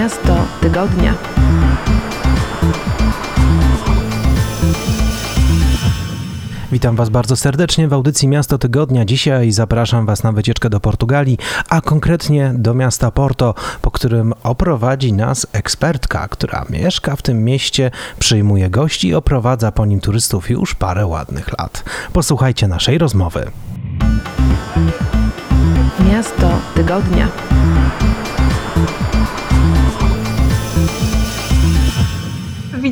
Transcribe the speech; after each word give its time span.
Miasto 0.00 0.46
tygodnia. 0.60 1.14
Witam 6.72 6.96
Was 6.96 7.08
bardzo 7.08 7.36
serdecznie 7.36 7.88
w 7.88 7.92
audycji 7.92 8.28
Miasto 8.28 8.58
Tygodnia. 8.58 9.04
Dzisiaj 9.04 9.52
zapraszam 9.52 10.06
Was 10.06 10.22
na 10.22 10.32
wycieczkę 10.32 10.70
do 10.70 10.80
Portugalii, 10.80 11.38
a 11.68 11.80
konkretnie 11.80 12.52
do 12.54 12.74
miasta 12.74 13.10
Porto, 13.10 13.54
po 13.82 13.90
którym 13.90 14.32
oprowadzi 14.42 15.12
nas 15.12 15.46
ekspertka, 15.52 16.28
która 16.28 16.64
mieszka 16.70 17.16
w 17.16 17.22
tym 17.22 17.44
mieście, 17.44 17.90
przyjmuje 18.18 18.70
gości 18.70 19.08
i 19.08 19.14
oprowadza 19.14 19.72
po 19.72 19.86
nim 19.86 20.00
turystów 20.00 20.50
już 20.50 20.74
parę 20.74 21.06
ładnych 21.06 21.58
lat. 21.58 21.84
Posłuchajcie 22.12 22.68
naszej 22.68 22.98
rozmowy. 22.98 23.50
Miasto 26.10 26.48
tygodnia. 26.74 27.28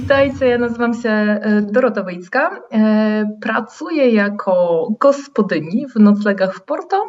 Witajcie, 0.09 0.47
ja 0.47 0.59
nazywam 0.59 0.95
się 0.95 1.11
e, 1.11 1.63
Dorota 1.63 2.03
Wojcka. 2.03 2.61
E, 2.73 3.37
pracuję 3.41 4.11
jako 4.11 4.87
gospodyni 5.01 5.87
w 5.89 5.97
noclegach 5.97 6.55
w 6.55 6.63
Porto. 6.63 7.05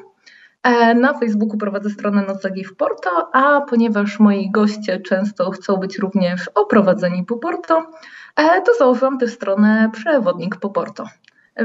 E, 0.63 0.95
na 0.95 1.13
Facebooku 1.13 1.57
prowadzę 1.57 1.89
stronę 1.89 2.25
Noclegi 2.27 2.63
w 2.63 2.75
Porto, 2.75 3.29
a 3.33 3.61
ponieważ 3.61 4.19
moi 4.19 4.51
goście 4.51 4.99
często 4.99 5.51
chcą 5.51 5.77
być 5.77 5.97
również 5.97 6.49
oprowadzeni 6.55 7.25
po 7.25 7.37
Porto, 7.37 7.83
to 8.35 8.73
założyłam 8.79 9.17
też 9.17 9.31
stronę 9.31 9.89
Przewodnik 9.93 10.55
po 10.55 10.69
Porto. 10.69 11.05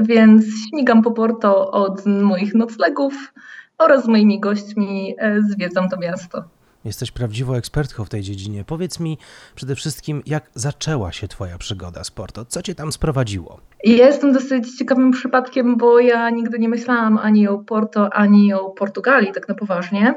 Więc 0.01 0.45
śmigam 0.69 1.03
po 1.03 1.11
Porto 1.11 1.71
od 1.71 2.07
moich 2.07 2.55
noclegów 2.55 3.33
oraz 3.79 4.05
z 4.05 4.09
moimi 4.09 4.41
gośćmi 4.41 5.17
zwiedzam 5.51 5.89
to 5.89 5.97
miasto. 5.97 6.54
Jesteś 6.85 7.11
prawdziwą 7.11 7.55
ekspertką 7.55 8.05
w 8.05 8.09
tej 8.09 8.23
dziedzinie. 8.23 8.65
Powiedz 8.65 9.01
mi 9.01 9.19
przede 9.55 9.75
wszystkim, 9.75 10.23
jak 10.27 10.51
zaczęła 10.55 11.13
się 11.13 11.29
Twoja 11.29 11.59
przygoda 11.59 12.05
z 12.05 12.11
Porto? 12.11 12.45
Co 12.45 12.63
Cię 12.63 12.75
tam 12.75 12.93
sprowadziło? 12.93 13.61
Ja 13.85 14.07
jestem 14.07 14.33
dosyć 14.33 14.77
ciekawym 14.79 15.11
przypadkiem, 15.11 15.77
bo 15.77 16.01
ja 16.01 16.31
nigdy 16.31 16.59
nie 16.59 16.69
myślałam 16.69 17.19
ani 17.19 17.49
o 17.49 17.59
Porto, 17.59 18.15
ani 18.15 18.55
o 18.55 18.71
Portugalii, 18.71 19.33
tak 19.33 19.49
na 19.49 19.55
poważnie. 19.55 20.15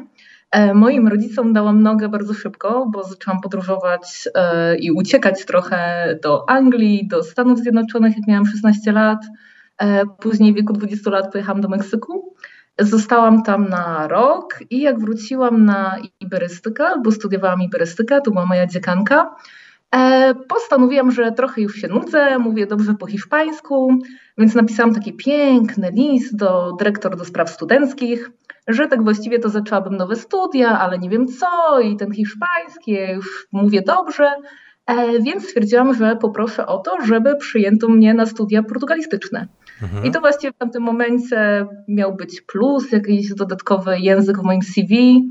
E, 0.51 0.73
moim 0.73 1.07
rodzicom 1.07 1.53
dałam 1.53 1.83
nogę 1.83 2.09
bardzo 2.09 2.33
szybko, 2.33 2.89
bo 2.93 3.03
zaczęłam 3.03 3.41
podróżować 3.41 4.29
e, 4.35 4.77
i 4.77 4.91
uciekać 4.91 5.45
trochę 5.45 6.07
do 6.23 6.49
Anglii, 6.49 7.07
do 7.07 7.23
Stanów 7.23 7.59
Zjednoczonych, 7.59 8.17
jak 8.17 8.27
miałam 8.27 8.45
16 8.45 8.91
lat. 8.91 9.19
E, 9.77 10.05
później 10.05 10.53
w 10.53 10.55
wieku 10.55 10.73
20 10.73 11.09
lat 11.09 11.31
pojechałam 11.31 11.61
do 11.61 11.67
Meksyku. 11.69 12.35
Zostałam 12.79 13.43
tam 13.43 13.69
na 13.69 14.07
rok 14.07 14.59
i 14.69 14.81
jak 14.81 14.99
wróciłam 14.99 15.65
na 15.65 15.97
iberystykę, 16.19 16.85
bo 17.03 17.11
studiowałam 17.11 17.61
iberystykę, 17.61 18.21
to 18.21 18.31
była 18.31 18.45
moja 18.45 18.67
dziekanka, 18.67 19.35
e, 19.95 20.33
postanowiłam, 20.35 21.11
że 21.11 21.31
trochę 21.31 21.61
już 21.61 21.75
się 21.75 21.87
nudzę, 21.87 22.39
mówię 22.39 22.67
dobrze 22.67 22.93
po 22.93 23.07
hiszpańsku, 23.07 23.99
więc 24.37 24.55
napisałam 24.55 24.93
taki 24.93 25.13
piękny 25.13 25.91
list 25.91 26.35
do 26.35 26.73
dyrektor 26.79 27.17
do 27.17 27.25
spraw 27.25 27.49
studenckich, 27.49 28.29
że 28.67 28.87
tak 28.87 29.03
właściwie 29.03 29.39
to 29.39 29.49
zaczęłabym 29.49 29.97
nowe 29.97 30.15
studia, 30.15 30.79
ale 30.79 30.99
nie 30.99 31.09
wiem 31.09 31.27
co 31.27 31.79
i 31.79 31.97
ten 31.97 32.13
hiszpański, 32.13 32.91
ja 32.91 33.11
już 33.11 33.47
mówię 33.51 33.81
dobrze, 33.81 34.31
e, 34.85 35.19
więc 35.19 35.43
stwierdziłam, 35.43 35.93
że 35.93 36.15
poproszę 36.15 36.67
o 36.67 36.77
to, 36.77 36.91
żeby 37.05 37.35
przyjęto 37.35 37.89
mnie 37.89 38.13
na 38.13 38.25
studia 38.25 38.63
portugalistyczne. 38.63 39.47
Mhm. 39.81 40.05
I 40.05 40.11
to 40.11 40.19
właściwie 40.19 40.53
w 40.53 40.57
tamtym 40.57 40.83
momencie 40.83 41.65
miał 41.87 42.15
być 42.15 42.41
plus, 42.41 42.91
jakiś 42.91 43.33
dodatkowy 43.33 43.99
język 43.99 44.37
w 44.37 44.43
moim 44.43 44.61
CV. 44.61 45.23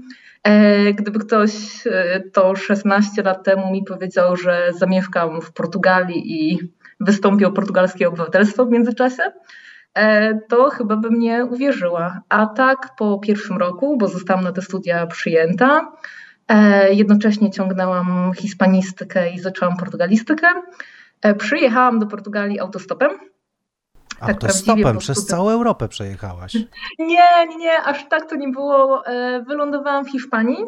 E, 0.46 0.92
gdyby 0.94 1.18
ktoś 1.18 1.52
e, 1.86 2.20
to 2.32 2.56
16 2.56 3.22
lat 3.22 3.44
temu 3.44 3.72
mi 3.72 3.84
powiedział, 3.84 4.36
że 4.36 4.72
zamieszkam 4.78 5.40
w 5.40 5.52
Portugalii 5.52 6.52
i 6.52 6.58
wystąpię 7.00 7.46
o 7.46 7.52
portugalskie 7.52 8.08
obywatelstwo 8.08 8.66
w 8.66 8.70
międzyczasie, 8.70 9.22
e, 9.94 10.34
to 10.48 10.70
chyba 10.70 10.96
bym 10.96 11.18
nie 11.18 11.44
uwierzyła. 11.44 12.20
A 12.28 12.46
tak 12.46 12.90
po 12.98 13.18
pierwszym 13.18 13.56
roku, 13.56 13.96
bo 13.98 14.08
zostałam 14.08 14.44
na 14.44 14.52
te 14.52 14.62
studia 14.62 15.06
przyjęta, 15.06 15.92
jednocześnie 16.90 17.50
ciągnęłam 17.50 18.32
hiszpanistykę 18.36 19.30
i 19.30 19.38
zaczęłam 19.38 19.76
portugalistykę. 19.76 20.48
Przyjechałam 21.38 21.98
do 21.98 22.06
Portugalii 22.06 22.60
autostopem 22.60 23.10
tak 24.20 24.28
Autostopem 24.28 24.98
przez 24.98 25.26
całą 25.26 25.50
Europę 25.50 25.88
przejechałaś. 25.88 26.54
Nie, 26.98 27.46
nie, 27.48 27.56
nie, 27.56 27.82
aż 27.82 28.08
tak 28.08 28.30
to 28.30 28.36
nie 28.36 28.48
było. 28.48 29.06
E, 29.06 29.42
wylądowałam 29.42 30.04
w 30.04 30.10
Hiszpanii 30.10 30.64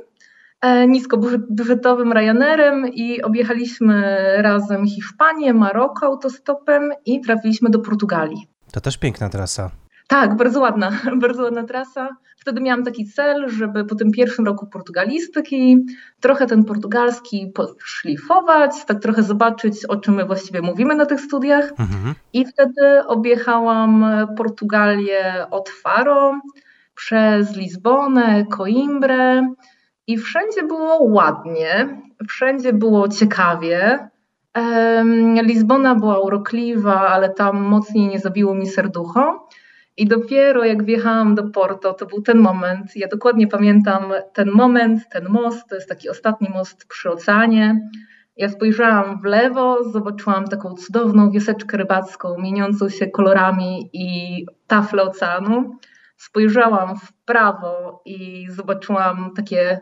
e, 0.60 0.86
niskobudżetowym 0.86 2.12
Ryanerem 2.12 2.88
i 2.88 3.22
objechaliśmy 3.22 4.18
razem 4.42 4.86
Hiszpanię, 4.86 5.54
Maroko 5.54 6.06
autostopem 6.06 6.92
i 7.06 7.20
trafiliśmy 7.20 7.70
do 7.70 7.78
Portugalii. 7.78 8.48
To 8.72 8.80
też 8.80 8.98
piękna 8.98 9.28
trasa. 9.28 9.70
Tak, 10.08 10.36
bardzo 10.36 10.60
ładna, 10.60 10.90
bardzo 11.22 11.42
ładna 11.42 11.64
trasa. 11.64 12.08
Wtedy 12.36 12.60
miałam 12.60 12.84
taki 12.84 13.06
cel, 13.06 13.48
żeby 13.48 13.84
po 13.84 13.94
tym 13.94 14.10
pierwszym 14.10 14.46
roku 14.46 14.66
portugalistyki 14.66 15.76
trochę 16.20 16.46
ten 16.46 16.64
portugalski 16.64 17.52
szlifować, 17.84 18.84
tak 18.86 19.00
trochę 19.00 19.22
zobaczyć, 19.22 19.84
o 19.86 19.96
czym 19.96 20.14
my 20.14 20.24
właściwie 20.24 20.62
mówimy 20.62 20.94
na 20.94 21.06
tych 21.06 21.20
studiach. 21.20 21.70
Mhm. 21.70 22.14
I 22.32 22.46
wtedy 22.46 23.06
objechałam 23.06 24.06
Portugalię 24.36 25.46
od 25.50 25.68
Faro 25.68 26.40
przez 26.94 27.56
Lizbonę, 27.56 28.44
Coimbrę 28.46 29.48
i 30.06 30.18
wszędzie 30.18 30.62
było 30.62 31.02
ładnie, 31.02 32.00
wszędzie 32.28 32.72
było 32.72 33.08
ciekawie. 33.08 34.08
Lizbona 35.42 35.94
była 35.94 36.18
urokliwa, 36.18 37.08
ale 37.08 37.30
tam 37.30 37.56
mocniej 37.62 38.08
nie 38.08 38.18
zabiło 38.18 38.54
mi 38.54 38.66
serducho. 38.66 39.48
I 39.98 40.06
dopiero 40.06 40.64
jak 40.64 40.84
wjechałam 40.84 41.34
do 41.34 41.44
Porto, 41.50 41.92
to 41.92 42.06
był 42.06 42.22
ten 42.22 42.38
moment. 42.38 42.96
Ja 42.96 43.08
dokładnie 43.08 43.46
pamiętam 43.46 44.12
ten 44.34 44.50
moment, 44.50 45.08
ten 45.08 45.28
most, 45.28 45.68
to 45.68 45.74
jest 45.74 45.88
taki 45.88 46.08
ostatni 46.08 46.48
most 46.54 46.86
przy 46.88 47.10
oceanie. 47.10 47.80
Ja 48.36 48.48
spojrzałam 48.48 49.20
w 49.22 49.24
lewo, 49.24 49.90
zobaczyłam 49.90 50.44
taką 50.44 50.74
cudowną 50.74 51.30
wioseczkę 51.30 51.76
rybacką, 51.76 52.38
mieniącą 52.38 52.88
się 52.88 53.06
kolorami 53.06 53.90
i 53.92 54.46
taflę 54.66 55.02
oceanu. 55.02 55.78
Spojrzałam 56.16 56.98
w 56.98 57.12
prawo 57.12 58.02
i 58.04 58.46
zobaczyłam 58.50 59.30
takie 59.36 59.80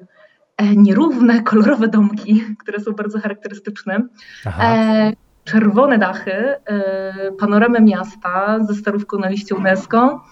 e, 0.56 0.76
nierówne, 0.76 1.42
kolorowe 1.42 1.88
domki, 1.88 2.44
które 2.58 2.80
są 2.80 2.92
bardzo 2.92 3.20
charakterystyczne. 3.20 4.08
E, 4.46 5.12
czerwone 5.46 5.98
dachy, 5.98 6.32
y, 6.32 7.32
panoramę 7.38 7.80
miasta 7.80 8.58
ze 8.68 8.74
starówką 8.74 9.18
na 9.18 9.28
liście 9.28 9.54
UNESCO. 9.54 10.24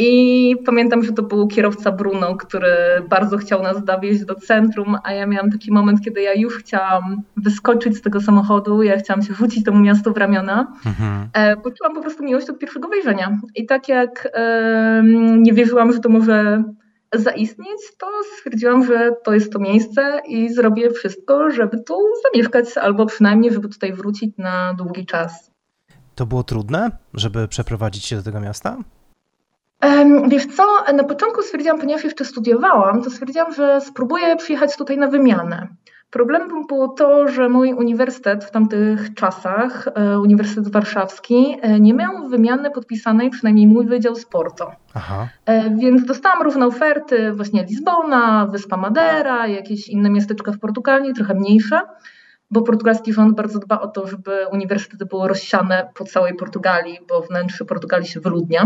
I 0.00 0.56
pamiętam, 0.66 1.02
że 1.02 1.12
to 1.12 1.22
był 1.22 1.48
kierowca 1.48 1.92
Bruno, 1.92 2.36
który 2.36 2.68
bardzo 3.08 3.36
chciał 3.36 3.62
nas 3.62 3.84
dowieźć 3.84 4.24
do 4.24 4.34
centrum, 4.34 4.96
a 5.04 5.12
ja 5.12 5.26
miałam 5.26 5.50
taki 5.50 5.72
moment, 5.72 6.00
kiedy 6.00 6.22
ja 6.22 6.34
już 6.34 6.58
chciałam 6.58 7.22
wyskoczyć 7.36 7.96
z 7.96 8.02
tego 8.02 8.20
samochodu, 8.20 8.82
ja 8.82 8.98
chciałam 8.98 9.22
się 9.22 9.34
rzucić 9.34 9.64
temu 9.64 9.80
miastu 9.80 10.12
w 10.12 10.16
ramiona. 10.16 10.72
Mhm. 10.86 11.28
E, 11.32 11.56
poczułam 11.56 11.94
po 11.94 12.00
prostu 12.00 12.24
miłość 12.24 12.50
od 12.50 12.58
pierwszego 12.58 12.88
wejrzenia. 12.88 13.38
I 13.54 13.66
tak 13.66 13.88
jak 13.88 14.28
e, 14.34 15.02
nie 15.38 15.52
wierzyłam, 15.52 15.92
że 15.92 15.98
to 15.98 16.08
może 16.08 16.62
zaistnieć, 17.14 17.96
to 17.98 18.06
stwierdziłam, 18.36 18.84
że 18.84 19.12
to 19.24 19.34
jest 19.34 19.52
to 19.52 19.58
miejsce 19.58 20.20
i 20.26 20.54
zrobię 20.54 20.90
wszystko, 20.90 21.50
żeby 21.50 21.82
tu 21.84 21.94
zamieszkać, 22.32 22.76
albo 22.76 23.06
przynajmniej, 23.06 23.52
żeby 23.52 23.68
tutaj 23.68 23.92
wrócić 23.92 24.36
na 24.38 24.74
długi 24.74 25.06
czas. 25.06 25.50
To 26.14 26.26
było 26.26 26.42
trudne, 26.42 26.90
żeby 27.14 27.48
przeprowadzić 27.48 28.04
się 28.04 28.16
do 28.16 28.22
tego 28.22 28.40
miasta? 28.40 28.76
Wiesz 30.28 30.46
co, 30.46 30.92
na 30.92 31.04
początku 31.04 31.42
stwierdziłam, 31.42 31.80
ponieważ 31.80 32.04
jeszcze 32.04 32.24
studiowałam, 32.24 33.02
to 33.02 33.10
stwierdziłam, 33.10 33.54
że 33.54 33.80
spróbuję 33.80 34.36
przyjechać 34.36 34.76
tutaj 34.76 34.98
na 34.98 35.06
wymianę. 35.06 35.68
Problemem 36.10 36.66
było 36.66 36.88
to, 36.88 37.28
że 37.28 37.48
mój 37.48 37.72
uniwersytet 37.74 38.44
w 38.44 38.50
tamtych 38.50 39.14
czasach, 39.14 39.88
e, 39.94 40.18
Uniwersytet 40.20 40.72
Warszawski, 40.72 41.56
e, 41.60 41.80
nie 41.80 41.94
miał 41.94 42.28
wymiany 42.28 42.70
podpisanej, 42.70 43.30
przynajmniej 43.30 43.66
mój 43.66 43.86
wydział 43.86 44.16
sportu. 44.16 44.64
Aha. 44.94 45.28
E, 45.46 45.76
więc 45.76 46.04
dostałam 46.04 46.42
różne 46.42 46.66
oferty, 46.66 47.32
właśnie 47.32 47.64
Lizbona, 47.64 48.46
Wyspa 48.46 48.76
Madera, 48.76 49.46
jakieś 49.46 49.88
inne 49.88 50.10
miasteczka 50.10 50.52
w 50.52 50.58
Portugalii, 50.58 51.14
trochę 51.14 51.34
mniejsze, 51.34 51.80
bo 52.50 52.62
portugalski 52.62 53.12
rząd 53.12 53.36
bardzo 53.36 53.58
dba 53.58 53.80
o 53.80 53.88
to, 53.88 54.06
żeby 54.06 54.46
uniwersytety 54.52 55.06
były 55.06 55.28
rozsiane 55.28 55.88
po 55.94 56.04
całej 56.04 56.34
Portugalii, 56.34 56.98
bo 57.08 57.20
wnętrze 57.20 57.64
Portugalii 57.64 58.08
się 58.08 58.20
wyludnia. 58.20 58.62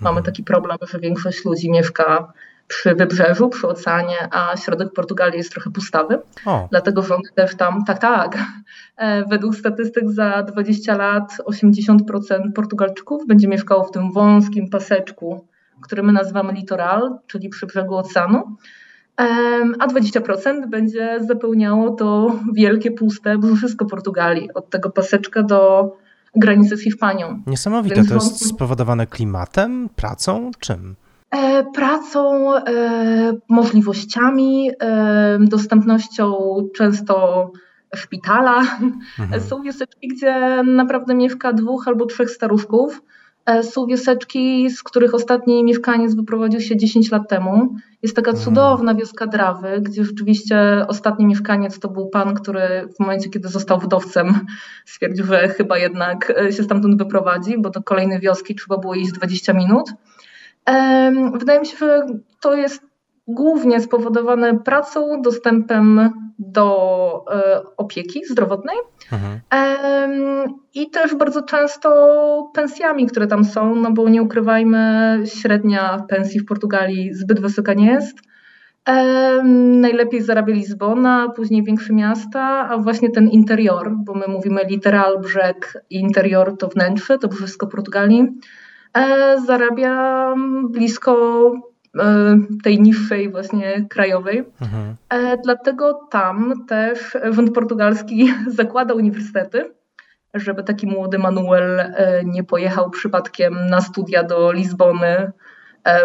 Mamy 0.00 0.18
mhm. 0.18 0.24
taki 0.24 0.44
problem, 0.44 0.76
że 0.90 0.98
większość 0.98 1.44
ludzi 1.44 1.70
mieszka 1.70 2.32
przy 2.68 2.94
wybrzeżu, 2.94 3.48
przy 3.48 3.68
oceanie, 3.68 4.28
a 4.30 4.56
środek 4.56 4.92
Portugalii 4.92 5.38
jest 5.38 5.52
trochę 5.52 5.70
pustawy. 5.70 6.18
O. 6.46 6.68
Dlatego 6.70 7.02
rząd 7.02 7.34
też 7.34 7.54
tam, 7.54 7.84
tak, 7.84 7.98
tak, 7.98 8.38
e, 8.96 9.24
według 9.24 9.56
statystyk 9.56 10.10
za 10.10 10.42
20 10.42 10.96
lat 10.96 11.36
80% 11.44 12.52
Portugalczyków 12.54 13.26
będzie 13.26 13.48
mieszkało 13.48 13.84
w 13.84 13.90
tym 13.90 14.12
wąskim 14.12 14.70
paseczku, 14.70 15.46
który 15.80 16.02
my 16.02 16.12
nazywamy 16.12 16.52
litoral, 16.52 17.18
czyli 17.26 17.48
przy 17.48 17.66
brzegu 17.66 17.96
oceanu. 17.96 18.56
a 19.78 19.86
20% 19.86 20.66
będzie 20.68 21.18
zapełniało 21.20 21.90
to 21.90 22.36
wielkie, 22.54 22.90
puste 22.90 23.38
brzuszko 23.38 23.84
Portugalii, 23.84 24.54
od 24.54 24.70
tego 24.70 24.90
paseczka 24.90 25.42
do 25.42 25.90
granicy 26.36 26.76
z 26.76 26.82
Hiszpanią. 26.82 27.42
Niesamowite, 27.46 27.94
Więc 27.94 28.08
to 28.08 28.14
jest 28.14 28.48
spowodowane 28.48 29.06
klimatem, 29.06 29.88
pracą, 29.96 30.50
czym? 30.58 30.96
E, 31.30 31.64
pracą, 31.74 32.54
e, 32.56 32.62
możliwościami, 33.48 34.70
e, 34.80 35.38
dostępnością 35.40 36.38
często 36.74 37.46
szpitala. 37.94 38.58
Mhm. 39.18 39.40
Są 39.40 39.62
wioseczki, 39.62 40.08
gdzie 40.08 40.62
naprawdę 40.62 41.14
mieszka 41.14 41.52
dwóch 41.52 41.88
albo 41.88 42.06
trzech 42.06 42.30
staruszków. 42.30 43.02
Są 43.62 43.86
wioseczki, 43.86 44.70
z 44.70 44.82
których 44.82 45.14
ostatni 45.14 45.64
mieszkaniec 45.64 46.14
wyprowadził 46.14 46.60
się 46.60 46.76
10 46.76 47.10
lat 47.10 47.28
temu. 47.28 47.76
Jest 48.02 48.16
taka 48.16 48.30
mhm. 48.30 48.44
cudowna 48.44 48.94
wioska 48.94 49.26
Drawy, 49.26 49.80
gdzie 49.80 50.04
rzeczywiście 50.04 50.84
ostatni 50.88 51.26
mieszkaniec 51.26 51.78
to 51.78 51.88
był 51.88 52.08
pan, 52.08 52.34
który 52.34 52.88
w 52.96 53.00
momencie, 53.00 53.30
kiedy 53.30 53.48
został 53.48 53.80
wdowcem, 53.80 54.40
stwierdził, 54.84 55.26
że 55.26 55.48
chyba 55.48 55.78
jednak 55.78 56.32
się 56.50 56.62
stamtąd 56.62 56.98
wyprowadzi, 56.98 57.58
bo 57.58 57.70
do 57.70 57.82
kolejnej 57.82 58.20
wioski 58.20 58.54
trzeba 58.54 58.78
było 58.78 58.94
iść 58.94 59.12
20 59.12 59.52
minut. 59.52 59.90
Wydaje 61.32 61.60
mi 61.60 61.66
się, 61.66 61.76
że 61.76 62.06
to 62.40 62.54
jest 62.54 62.82
głównie 63.28 63.80
spowodowane 63.80 64.58
pracą, 64.58 65.22
dostępem 65.22 66.10
do 66.38 67.24
e, 67.30 67.62
opieki 67.76 68.24
zdrowotnej 68.24 68.76
mhm. 69.12 69.40
i 70.74 70.90
też 70.90 71.14
bardzo 71.14 71.42
często 71.42 72.50
pensjami, 72.54 73.06
które 73.06 73.26
tam 73.26 73.44
są, 73.44 73.74
no 73.74 73.92
bo 73.92 74.08
nie 74.08 74.22
ukrywajmy, 74.22 75.22
średnia 75.24 76.04
pensji 76.08 76.40
w 76.40 76.44
Portugalii 76.44 77.14
zbyt 77.14 77.40
wysoka 77.40 77.74
nie 77.74 77.86
jest. 77.86 78.18
Najlepiej 79.80 80.22
zarabia 80.22 80.54
Lizbona, 80.54 81.32
później 81.36 81.64
większe 81.64 81.92
miasta, 81.92 82.68
a 82.70 82.78
właśnie 82.78 83.10
ten 83.10 83.28
interior, 83.28 83.92
bo 84.04 84.14
my 84.14 84.28
mówimy 84.28 84.60
literal 84.68 85.20
brzeg, 85.20 85.84
interior 85.90 86.58
to 86.58 86.68
wnętrze, 86.68 87.18
to 87.18 87.28
wszystko 87.28 87.66
Portugalii 87.66 88.28
zarabia 89.46 90.34
blisko 90.70 91.52
e, 91.98 92.36
tej 92.64 92.80
niższej 92.80 93.30
właśnie 93.30 93.86
krajowej. 93.88 94.44
Mhm. 94.60 94.96
E, 95.08 95.36
dlatego 95.36 96.06
tam 96.10 96.66
też 96.68 97.16
rząd 97.30 97.54
portugalski 97.54 98.34
zakłada 98.58 98.94
uniwersytety, 98.94 99.70
żeby 100.34 100.62
taki 100.62 100.86
młody 100.86 101.18
Manuel 101.18 101.92
nie 102.24 102.44
pojechał 102.44 102.90
przypadkiem 102.90 103.66
na 103.70 103.80
studia 103.80 104.22
do 104.22 104.52
Lizbony 104.52 105.06
E, 105.08 105.32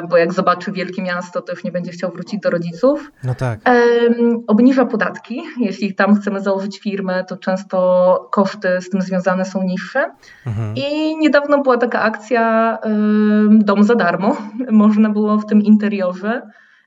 bo 0.09 0.17
jak 0.17 0.33
zobaczy 0.33 0.71
wielkie 0.71 1.01
miasto, 1.01 1.41
to 1.41 1.51
już 1.51 1.63
nie 1.63 1.71
będzie 1.71 1.91
chciał 1.91 2.11
wrócić 2.11 2.39
do 2.39 2.49
rodziców. 2.49 3.11
No 3.23 3.35
tak. 3.35 3.59
Obniża 4.47 4.85
podatki. 4.85 5.43
Jeśli 5.59 5.95
tam 5.95 6.15
chcemy 6.15 6.41
założyć 6.41 6.79
firmę, 6.79 7.23
to 7.23 7.37
często 7.37 8.29
koszty 8.31 8.81
z 8.81 8.89
tym 8.89 9.01
związane 9.01 9.45
są 9.45 9.63
niższe. 9.63 10.11
Mhm. 10.47 10.75
I 10.75 11.17
niedawno 11.17 11.61
była 11.61 11.77
taka 11.77 12.01
akcja 12.01 12.77
Dom 13.49 13.83
za 13.83 13.95
darmo. 13.95 14.37
Można 14.71 15.09
było 15.09 15.37
w 15.37 15.45
tym 15.45 15.61
interiorze 15.61 16.41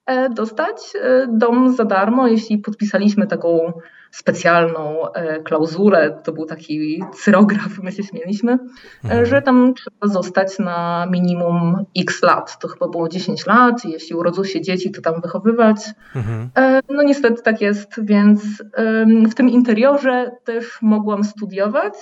E, 0.06 0.28
dostać 0.28 0.92
e, 1.02 1.26
dom 1.32 1.76
za 1.76 1.84
darmo, 1.84 2.26
jeśli 2.26 2.58
podpisaliśmy 2.58 3.26
taką 3.26 3.72
specjalną 4.14 5.12
e, 5.12 5.40
klauzulę, 5.42 6.20
to 6.24 6.32
był 6.32 6.46
taki 6.46 7.02
cyrograf, 7.14 7.78
my 7.82 7.92
się 7.92 8.02
śmieliśmy, 8.02 8.58
mhm. 9.04 9.26
że 9.26 9.42
tam 9.42 9.74
trzeba 9.74 10.14
zostać 10.14 10.58
na 10.58 11.06
minimum 11.10 11.84
x 11.98 12.22
lat. 12.22 12.58
To 12.58 12.68
chyba 12.68 12.88
było 12.88 13.08
10 13.08 13.46
lat, 13.46 13.84
jeśli 13.84 14.16
urodzą 14.16 14.44
się 14.44 14.60
dzieci, 14.60 14.90
to 14.90 15.02
tam 15.02 15.20
wychowywać. 15.20 15.76
Mhm. 16.16 16.50
No 16.88 17.02
niestety 17.02 17.42
tak 17.42 17.60
jest, 17.60 18.04
więc 18.04 18.42
w 19.30 19.34
tym 19.34 19.48
interiorze 19.48 20.30
też 20.44 20.78
mogłam 20.82 21.24
studiować, 21.24 21.94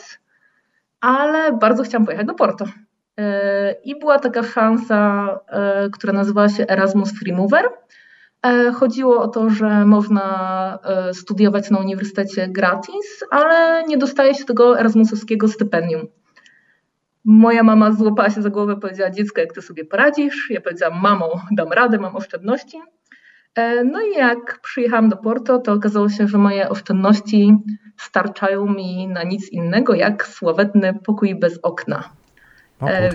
ale 1.00 1.52
bardzo 1.52 1.82
chciałam 1.82 2.06
pojechać 2.06 2.26
do 2.26 2.34
Porto. 2.34 2.64
I 3.84 3.98
była 3.98 4.18
taka 4.18 4.42
szansa, 4.42 5.28
która 5.92 6.12
nazywała 6.12 6.48
się 6.48 6.66
Erasmus 6.68 7.12
Free 7.18 7.32
Mover. 7.32 7.68
E, 8.46 8.72
chodziło 8.72 9.22
o 9.22 9.28
to, 9.28 9.50
że 9.50 9.84
można 9.84 10.78
e, 10.84 11.14
studiować 11.14 11.70
na 11.70 11.78
uniwersytecie 11.78 12.48
gratis, 12.48 13.24
ale 13.30 13.84
nie 13.84 13.98
dostaje 13.98 14.34
się 14.34 14.44
tego 14.44 14.80
erasmusowskiego 14.80 15.48
stypendium. 15.48 16.06
Moja 17.24 17.62
mama 17.62 17.92
złapała 17.92 18.30
się 18.30 18.42
za 18.42 18.50
głowę, 18.50 18.76
powiedziała: 18.76 19.10
Dziecko, 19.10 19.40
jak 19.40 19.52
ty 19.52 19.62
sobie 19.62 19.84
poradzisz? 19.84 20.50
Ja 20.50 20.60
powiedziałam: 20.60 21.00
Mamo, 21.00 21.40
dam 21.52 21.72
radę, 21.72 21.98
mam 21.98 22.16
oszczędności. 22.16 22.80
E, 23.54 23.84
no 23.84 24.00
i 24.02 24.10
jak 24.16 24.60
przyjechałam 24.62 25.08
do 25.08 25.16
Porto, 25.16 25.58
to 25.58 25.72
okazało 25.72 26.08
się, 26.08 26.28
że 26.28 26.38
moje 26.38 26.68
oszczędności 26.68 27.56
starczają 27.96 28.66
mi 28.66 29.08
na 29.08 29.22
nic 29.22 29.52
innego 29.52 29.94
jak 29.94 30.26
sławetny 30.26 30.94
pokój 31.04 31.34
bez 31.34 31.58
okna. 31.62 32.21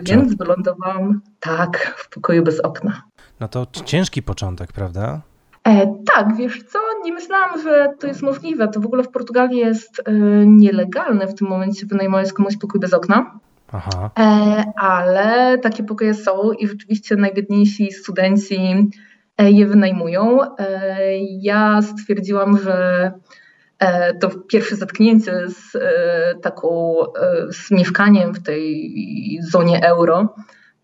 Więc 0.03 0.35
wylądowałam 0.35 1.21
tak 1.39 1.95
w 1.97 2.09
pokoju 2.09 2.43
bez 2.43 2.59
okna. 2.59 3.01
No 3.39 3.47
to 3.47 3.67
ciężki 3.85 4.23
początek, 4.23 4.73
prawda? 4.73 5.21
E, 5.67 5.95
tak, 6.13 6.35
wiesz 6.35 6.63
co, 6.63 6.79
nie 7.03 7.13
myślałam, 7.13 7.61
że 7.61 7.93
to 7.99 8.07
jest 8.07 8.21
możliwe. 8.21 8.67
To 8.67 8.79
w 8.79 8.85
ogóle 8.85 9.03
w 9.03 9.09
Portugalii 9.09 9.59
jest 9.59 10.01
e, 10.05 10.11
nielegalne 10.45 11.27
w 11.27 11.35
tym 11.35 11.47
momencie 11.47 11.85
wynajmować 11.85 12.33
komuś 12.33 12.57
pokój 12.57 12.79
bez 12.79 12.93
okna. 12.93 13.39
Aha. 13.71 14.11
E, 14.19 14.63
ale 14.75 15.57
takie 15.57 15.83
pokoje 15.83 16.13
są 16.13 16.51
i 16.51 16.67
rzeczywiście 16.67 17.15
najbiedniejsi 17.15 17.91
studenci 17.91 18.89
e, 19.37 19.51
je 19.51 19.65
wynajmują. 19.65 20.41
E, 20.41 20.55
ja 21.21 21.81
stwierdziłam, 21.81 22.57
że 22.57 22.73
e, 23.05 23.11
to 24.21 24.29
pierwsze 24.29 24.75
zetknięcie 24.75 25.33
z 25.47 25.77
taką, 26.41 26.95
z 27.51 27.71
mieszkaniem 27.71 28.33
w 28.33 28.43
tej 28.43 29.39
zonie 29.41 29.85
euro 29.85 30.35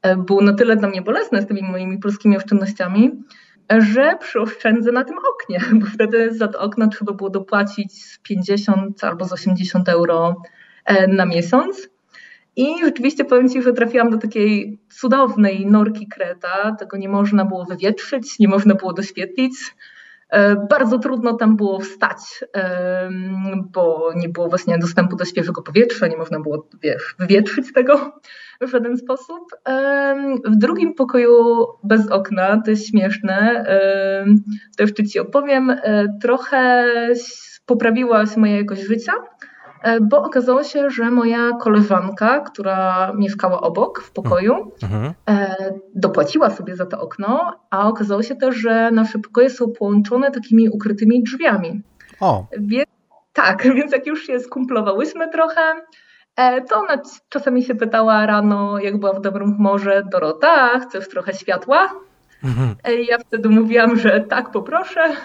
E, 0.03 0.15
było 0.17 0.41
na 0.41 0.53
tyle 0.53 0.75
dla 0.75 0.89
mnie 0.89 1.01
bolesne 1.01 1.41
z 1.41 1.47
tymi 1.47 1.61
moimi 1.63 1.97
polskimi 1.97 2.37
oszczędnościami, 2.37 3.11
że 3.79 4.17
przyoszczędzę 4.19 4.91
na 4.91 5.03
tym 5.03 5.17
oknie, 5.33 5.59
bo 5.79 5.85
wtedy 5.85 6.33
za 6.33 6.47
to 6.47 6.59
okno 6.59 6.87
trzeba 6.87 7.13
było 7.13 7.29
dopłacić 7.29 8.05
z 8.05 8.19
50 8.19 9.03
albo 9.03 9.25
z 9.25 9.33
80 9.33 9.89
euro 9.89 10.41
e, 10.85 11.07
na 11.07 11.25
miesiąc. 11.25 11.89
I 12.55 12.65
rzeczywiście 12.81 13.25
powiem 13.25 13.49
Ci, 13.49 13.61
że 13.61 13.73
trafiłam 13.73 14.09
do 14.09 14.17
takiej 14.17 14.79
cudownej 14.89 15.65
norki 15.65 16.07
Kreta. 16.07 16.75
Tego 16.79 16.97
nie 16.97 17.09
można 17.09 17.45
było 17.45 17.65
wywietrzyć, 17.65 18.39
nie 18.39 18.47
można 18.47 18.75
było 18.75 18.93
doświetlić. 18.93 19.53
E, 20.33 20.55
bardzo 20.69 20.99
trudno 20.99 21.33
tam 21.33 21.57
było 21.57 21.79
wstać, 21.79 22.43
bo 23.73 24.11
nie 24.15 24.29
było 24.29 24.49
właśnie 24.49 24.77
dostępu 24.77 25.15
do 25.15 25.25
świeżego 25.25 25.61
powietrza, 25.61 26.07
nie 26.07 26.17
można 26.17 26.39
było 26.39 26.67
wywietrzyć 27.19 27.73
tego 27.73 28.19
w 28.61 28.69
żaden 28.69 28.97
sposób. 28.97 29.55
W 30.45 30.55
drugim 30.55 30.93
pokoju 30.93 31.65
bez 31.83 32.07
okna, 32.07 32.61
to 32.61 32.71
jest 32.71 32.89
śmieszne, 32.89 33.65
to 34.77 34.83
jeszcze 34.83 35.03
Ci 35.03 35.19
opowiem, 35.19 35.69
e, 35.69 36.05
trochę 36.21 36.87
poprawiła 37.65 38.25
się 38.25 38.39
moja 38.39 38.57
jakość 38.57 38.81
życia, 38.81 39.13
bo 40.01 40.23
okazało 40.23 40.63
się, 40.63 40.89
że 40.89 41.11
moja 41.11 41.51
koleżanka, 41.61 42.39
która 42.39 43.11
mieszkała 43.15 43.61
obok 43.61 44.01
w 44.01 44.11
pokoju, 44.11 44.71
mhm. 44.83 45.13
E, 45.29 45.55
dopłaciła 45.95 46.49
sobie 46.49 46.75
za 46.75 46.85
to 46.85 47.01
okno, 47.01 47.59
a 47.69 47.87
okazało 47.87 48.23
się 48.23 48.35
też, 48.35 48.55
że 48.55 48.91
nasze 48.91 49.19
pokoje 49.19 49.49
są 49.49 49.71
połączone 49.71 50.31
takimi 50.31 50.69
ukrytymi 50.69 51.23
drzwiami. 51.23 51.81
O. 52.19 52.45
Więc, 52.57 52.89
tak, 53.33 53.63
więc 53.75 53.91
jak 53.91 54.07
już 54.07 54.23
się 54.23 54.39
skumplowałyśmy 54.39 55.29
trochę, 55.29 55.61
E, 56.35 56.61
to 56.61 56.79
ona 56.79 57.01
czasami 57.29 57.63
się 57.63 57.75
pytała 57.75 58.25
rano, 58.25 58.79
jak 58.79 58.97
była 58.97 59.13
w 59.13 59.21
dobrym 59.21 59.55
humorze, 59.55 60.03
Dorota, 60.11 60.79
chcesz 60.79 61.09
trochę 61.09 61.33
światła? 61.33 61.89
Mhm. 62.43 62.75
E, 62.83 62.93
ja 62.95 63.17
wtedy 63.17 63.49
mówiłam, 63.49 63.99
że 63.99 64.21
tak, 64.21 64.51
poproszę. 64.51 65.15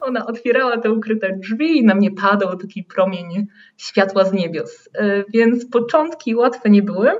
Ona 0.00 0.26
otwierała 0.26 0.78
te 0.78 0.92
ukryte 0.92 1.36
drzwi 1.36 1.78
i 1.78 1.84
na 1.84 1.94
mnie 1.94 2.10
padał 2.10 2.56
taki 2.56 2.84
promień 2.84 3.46
światła 3.76 4.24
z 4.24 4.32
niebios. 4.32 4.88
E, 4.94 5.24
więc 5.28 5.70
początki 5.70 6.34
łatwe 6.34 6.70
nie 6.70 6.82
były. 6.82 7.10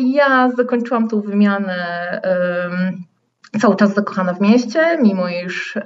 Ja 0.00 0.50
zakończyłam 0.56 1.08
tą 1.08 1.20
wymianę 1.20 1.76
cały 3.60 3.76
czas 3.76 3.94
zakochana 3.94 4.34
w 4.34 4.40
mieście, 4.40 4.98
mimo 5.02 5.28
iż 5.28 5.78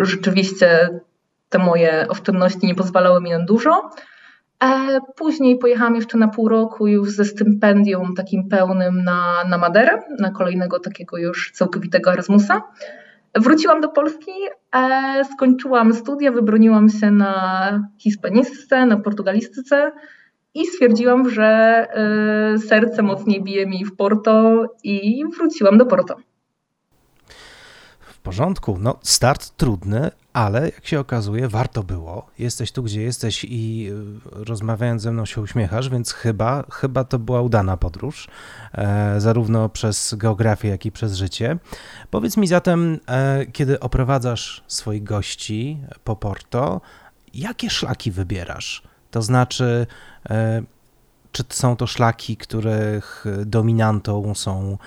rzeczywiście 0.00 1.00
te 1.48 1.58
moje 1.58 2.08
oszczędności 2.08 2.66
nie 2.66 2.74
pozwalały 2.74 3.20
mi 3.20 3.30
na 3.30 3.38
dużo. 3.38 3.90
E, 4.64 5.00
później 5.16 5.58
pojechałam 5.58 5.94
jeszcze 5.94 6.18
na 6.18 6.28
pół 6.28 6.48
roku 6.48 6.86
już 6.86 7.10
ze 7.10 7.24
stypendium 7.24 8.14
takim 8.14 8.48
pełnym 8.48 9.04
na, 9.04 9.44
na 9.48 9.58
Maderę, 9.58 10.02
na 10.18 10.30
kolejnego 10.30 10.80
takiego 10.80 11.18
już 11.18 11.50
całkowitego 11.52 12.12
Erasmusa. 12.12 12.62
Wróciłam 13.34 13.80
do 13.80 13.88
Polski, 13.88 14.32
e, 14.76 15.24
skończyłam 15.32 15.94
studia, 15.94 16.32
wybroniłam 16.32 16.88
się 16.88 17.10
na 17.10 17.90
hiszpanistyce, 17.98 18.86
na 18.86 18.96
portugalistyce 18.96 19.92
i 20.54 20.66
stwierdziłam, 20.66 21.30
że 21.30 21.44
e, 21.44 22.58
serce 22.58 23.02
mocniej 23.02 23.42
bije 23.42 23.66
mi 23.66 23.84
w 23.84 23.96
Porto 23.96 24.64
i 24.84 25.24
wróciłam 25.36 25.78
do 25.78 25.86
Porto. 25.86 26.16
Porządku. 28.22 28.78
No, 28.80 28.98
start 29.02 29.56
trudny, 29.56 30.10
ale 30.32 30.64
jak 30.64 30.86
się 30.86 31.00
okazuje, 31.00 31.48
warto 31.48 31.82
było. 31.82 32.26
Jesteś 32.38 32.72
tu, 32.72 32.82
gdzie 32.82 33.02
jesteś 33.02 33.44
i 33.48 33.90
y, 33.90 34.44
rozmawiając 34.44 35.02
ze 35.02 35.12
mną 35.12 35.26
się 35.26 35.40
uśmiechasz, 35.40 35.88
więc 35.88 36.12
chyba, 36.12 36.64
chyba 36.72 37.04
to 37.04 37.18
była 37.18 37.40
udana 37.42 37.76
podróż, 37.76 38.28
e, 38.72 39.20
zarówno 39.20 39.68
przez 39.68 40.14
geografię, 40.14 40.68
jak 40.68 40.86
i 40.86 40.92
przez 40.92 41.14
życie. 41.14 41.58
Powiedz 42.10 42.36
mi 42.36 42.46
zatem, 42.46 43.00
e, 43.08 43.46
kiedy 43.46 43.80
oprowadzasz 43.80 44.64
swoich 44.68 45.04
gości 45.04 45.78
po 46.04 46.16
Porto, 46.16 46.80
jakie 47.34 47.70
szlaki 47.70 48.10
wybierasz? 48.10 48.82
To 49.10 49.22
znaczy, 49.22 49.86
e, 50.30 50.62
czy 51.32 51.44
są 51.48 51.76
to 51.76 51.86
szlaki, 51.86 52.36
których 52.36 53.24
dominantą 53.46 54.34
są 54.34 54.78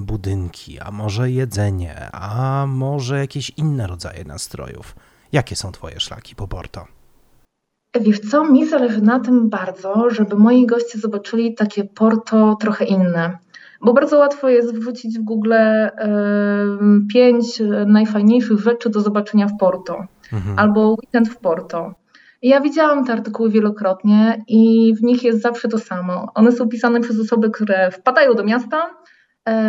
budynki, 0.00 0.80
a 0.80 0.90
może 0.90 1.30
jedzenie, 1.30 2.10
a 2.12 2.64
może 2.68 3.18
jakieś 3.18 3.52
inne 3.56 3.86
rodzaje 3.86 4.24
nastrojów? 4.24 4.96
Jakie 5.32 5.56
są 5.56 5.72
Twoje 5.72 6.00
szlaki 6.00 6.34
po 6.34 6.48
Porto? 6.48 6.86
Wiesz 8.00 8.20
co, 8.20 8.44
mi 8.44 8.68
zależy 8.68 9.02
na 9.02 9.20
tym 9.20 9.48
bardzo, 9.48 10.10
żeby 10.10 10.36
moi 10.36 10.66
goście 10.66 10.98
zobaczyli 10.98 11.54
takie 11.54 11.84
Porto 11.84 12.56
trochę 12.60 12.84
inne. 12.84 13.38
Bo 13.80 13.92
bardzo 13.92 14.18
łatwo 14.18 14.48
jest 14.48 14.74
wrzucić 14.74 15.18
w 15.18 15.22
Google 15.22 15.52
y, 15.52 15.88
pięć 17.12 17.62
najfajniejszych 17.86 18.58
rzeczy 18.58 18.90
do 18.90 19.00
zobaczenia 19.00 19.48
w 19.48 19.56
Porto 19.58 20.06
mhm. 20.32 20.58
albo 20.58 20.88
weekend 20.88 21.28
w 21.28 21.36
Porto. 21.36 21.94
Ja 22.42 22.60
widziałam 22.60 23.04
te 23.04 23.12
artykuły 23.12 23.50
wielokrotnie 23.50 24.44
i 24.48 24.94
w 24.94 25.02
nich 25.02 25.22
jest 25.22 25.42
zawsze 25.42 25.68
to 25.68 25.78
samo. 25.78 26.26
One 26.34 26.52
są 26.52 26.68
pisane 26.68 27.00
przez 27.00 27.20
osoby, 27.20 27.50
które 27.50 27.90
wpadają 27.90 28.34
do 28.34 28.44
miasta, 28.44 28.86
e, 28.86 28.90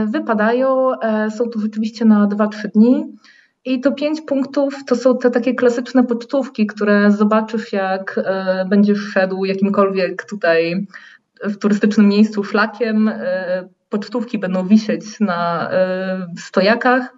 wypadają, 0.08 1.00
e, 1.00 1.32
są 1.32 1.50
tu 1.50 1.60
rzeczywiście 1.60 2.06
na 2.06 2.28
2-3 2.28 2.68
dni. 2.76 3.06
I 3.66 3.82
to 3.82 3.92
pięć 3.92 4.22
punktów 4.22 4.76
to 4.88 4.96
są 4.96 5.18
te 5.18 5.32
takie 5.32 5.54
klasyczne 5.54 6.04
pocztówki, 6.04 6.68
które 6.68 7.12
zobaczysz, 7.12 7.74
jak 7.74 8.20
e, 8.26 8.66
będziesz 8.70 9.00
szedł 9.00 9.46
jakimkolwiek 9.46 10.26
tutaj 10.26 10.88
w 11.44 11.58
turystycznym 11.58 12.08
miejscu 12.08 12.44
szlakiem. 12.44 13.12
Pocztówki 13.90 14.40
będą 14.40 14.68
wisieć 14.68 15.20
na 15.20 15.70
stojakach 16.38 17.14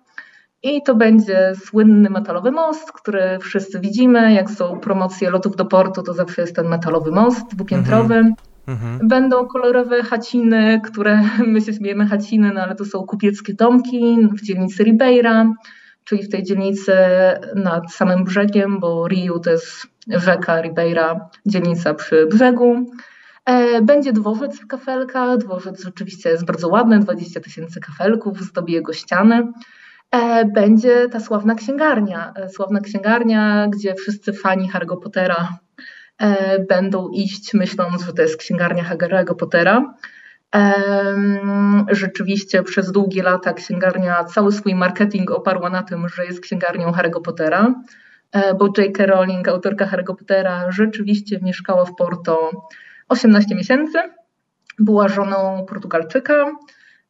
i 0.64 0.84
to 0.84 0.96
będzie 0.96 1.54
słynny 1.66 2.10
metalowy 2.10 2.52
most, 2.52 2.92
który 2.92 3.40
wszyscy 3.42 3.80
widzimy. 3.80 4.34
Jak 4.34 4.50
są 4.50 4.80
promocje 4.80 5.30
lotów 5.30 5.56
do 5.56 5.66
portu, 5.66 6.04
to 6.04 6.14
zawsze 6.14 6.42
jest 6.42 6.56
ten 6.56 6.68
metalowy 6.68 7.12
most 7.12 7.56
dwupiętrowy. 7.56 8.16
Mhm. 8.16 8.36
Mhm. 8.68 9.08
Będą 9.08 9.48
kolorowe 9.48 10.04
chaciny, 10.04 10.82
które 10.84 11.22
my 11.48 11.62
się 11.62 11.74
śmiejemy 11.74 12.08
chaciny, 12.08 12.52
no 12.54 12.62
ale 12.62 12.76
to 12.76 12.86
są 12.86 13.04
kupieckie 13.04 13.54
domki 13.54 14.28
w 14.32 14.42
dzielnicy 14.42 14.84
Ribeira, 14.84 15.54
czyli 16.04 16.24
w 16.24 16.30
tej 16.30 16.44
dzielnicy 16.44 16.94
nad 17.56 17.94
samym 17.94 18.24
brzegiem, 18.24 18.80
bo 18.80 19.08
Rio 19.08 19.40
to 19.40 19.52
jest 19.52 19.88
rzeka 20.08 20.62
Ribeira, 20.62 21.30
dzielnica 21.46 21.94
przy 21.94 22.26
brzegu. 22.26 22.86
E, 23.46 23.82
będzie 23.82 24.14
dworzec 24.14 24.60
w 24.60 24.68
kafelkach. 24.68 25.38
Dworzec 25.38 25.84
rzeczywiście 25.84 26.30
jest 26.30 26.46
bardzo 26.46 26.68
ładny, 26.68 27.00
20 27.00 27.40
tysięcy 27.40 27.80
kafelków, 27.80 28.42
zdobi 28.42 28.74
jego 28.74 28.94
ściany. 28.94 29.52
E, 30.12 30.46
będzie 30.46 31.10
ta 31.10 31.20
sławna 31.20 31.56
księgarnia. 31.56 32.34
E, 32.36 32.50
sławna 32.50 32.80
księgarnia, 32.80 33.68
gdzie 33.68 33.96
wszyscy 33.96 34.34
fani 34.34 34.72
Harry'ego 34.72 35.00
Pottera 35.00 35.58
będą 36.70 37.10
iść 37.10 37.54
myśląc, 37.54 38.04
że 38.04 38.14
to 38.14 38.22
jest 38.22 38.38
księgarnia 38.38 38.84
Harry'ego 38.84 39.36
Pottera. 39.36 39.94
Rzeczywiście 41.92 42.64
przez 42.64 42.92
długie 42.92 43.24
lata 43.24 43.54
księgarnia 43.54 44.24
cały 44.24 44.52
swój 44.52 44.76
marketing 44.76 45.32
oparła 45.32 45.70
na 45.70 45.84
tym, 45.84 46.10
że 46.10 46.26
jest 46.26 46.40
księgarnią 46.40 46.92
Harry'ego 46.92 47.22
Pottera, 47.22 47.76
bo 48.60 48.70
J.K. 48.78 49.06
Rowling, 49.06 49.48
autorka 49.48 49.86
Harry'ego 49.86 50.16
Pottera, 50.16 50.72
rzeczywiście 50.72 51.40
mieszkała 51.42 51.86
w 51.86 51.96
Porto 51.96 52.52
18 53.10 53.56
miesięcy. 53.56 53.98
Była 54.80 55.08
żoną 55.08 55.66
Portugalczyka, 55.70 56.46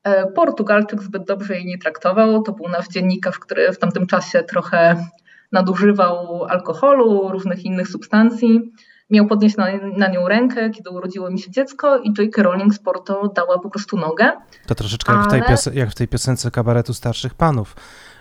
E, 0.06 0.32
Portugalczyk 0.32 1.04
zbyt 1.04 1.26
dobrze 1.26 1.56
jej 1.56 1.66
nie 1.66 1.78
traktował. 1.78 2.44
To 2.44 2.52
był 2.52 2.68
nasz 2.70 2.88
dziennikarz, 2.88 3.40
który 3.40 3.72
w 3.72 3.80
tamtym 3.80 4.08
czasie 4.08 4.44
trochę 4.44 5.06
nadużywał 5.52 6.44
alkoholu, 6.44 7.32
różnych 7.32 7.66
innych 7.66 7.88
substancji. 7.88 8.72
Miał 9.10 9.28
podnieść 9.28 9.58
na, 9.58 9.68
na 9.98 10.08
nią 10.08 10.28
rękę, 10.28 10.70
kiedy 10.70 10.90
urodziło 10.90 11.30
mi 11.30 11.40
się 11.40 11.52
dziecko 11.52 11.98
i 11.98 12.14
J.K. 12.18 12.44
Rowling 12.44 12.74
z 12.74 12.80
Porto 12.80 13.32
dała 13.36 13.60
po 13.60 13.70
prostu 13.70 13.98
nogę. 13.98 14.32
To 14.68 14.76
troszeczkę 14.76 15.14
ale... 15.14 15.20
jak, 15.22 15.28
w 15.28 15.32
tej 15.32 15.42
pios- 15.42 15.74
jak 15.74 15.90
w 15.90 15.96
tej 15.96 16.08
piosence 16.08 16.52
kabaretu 16.52 16.94
starszych 16.94 17.34
panów 17.34 17.76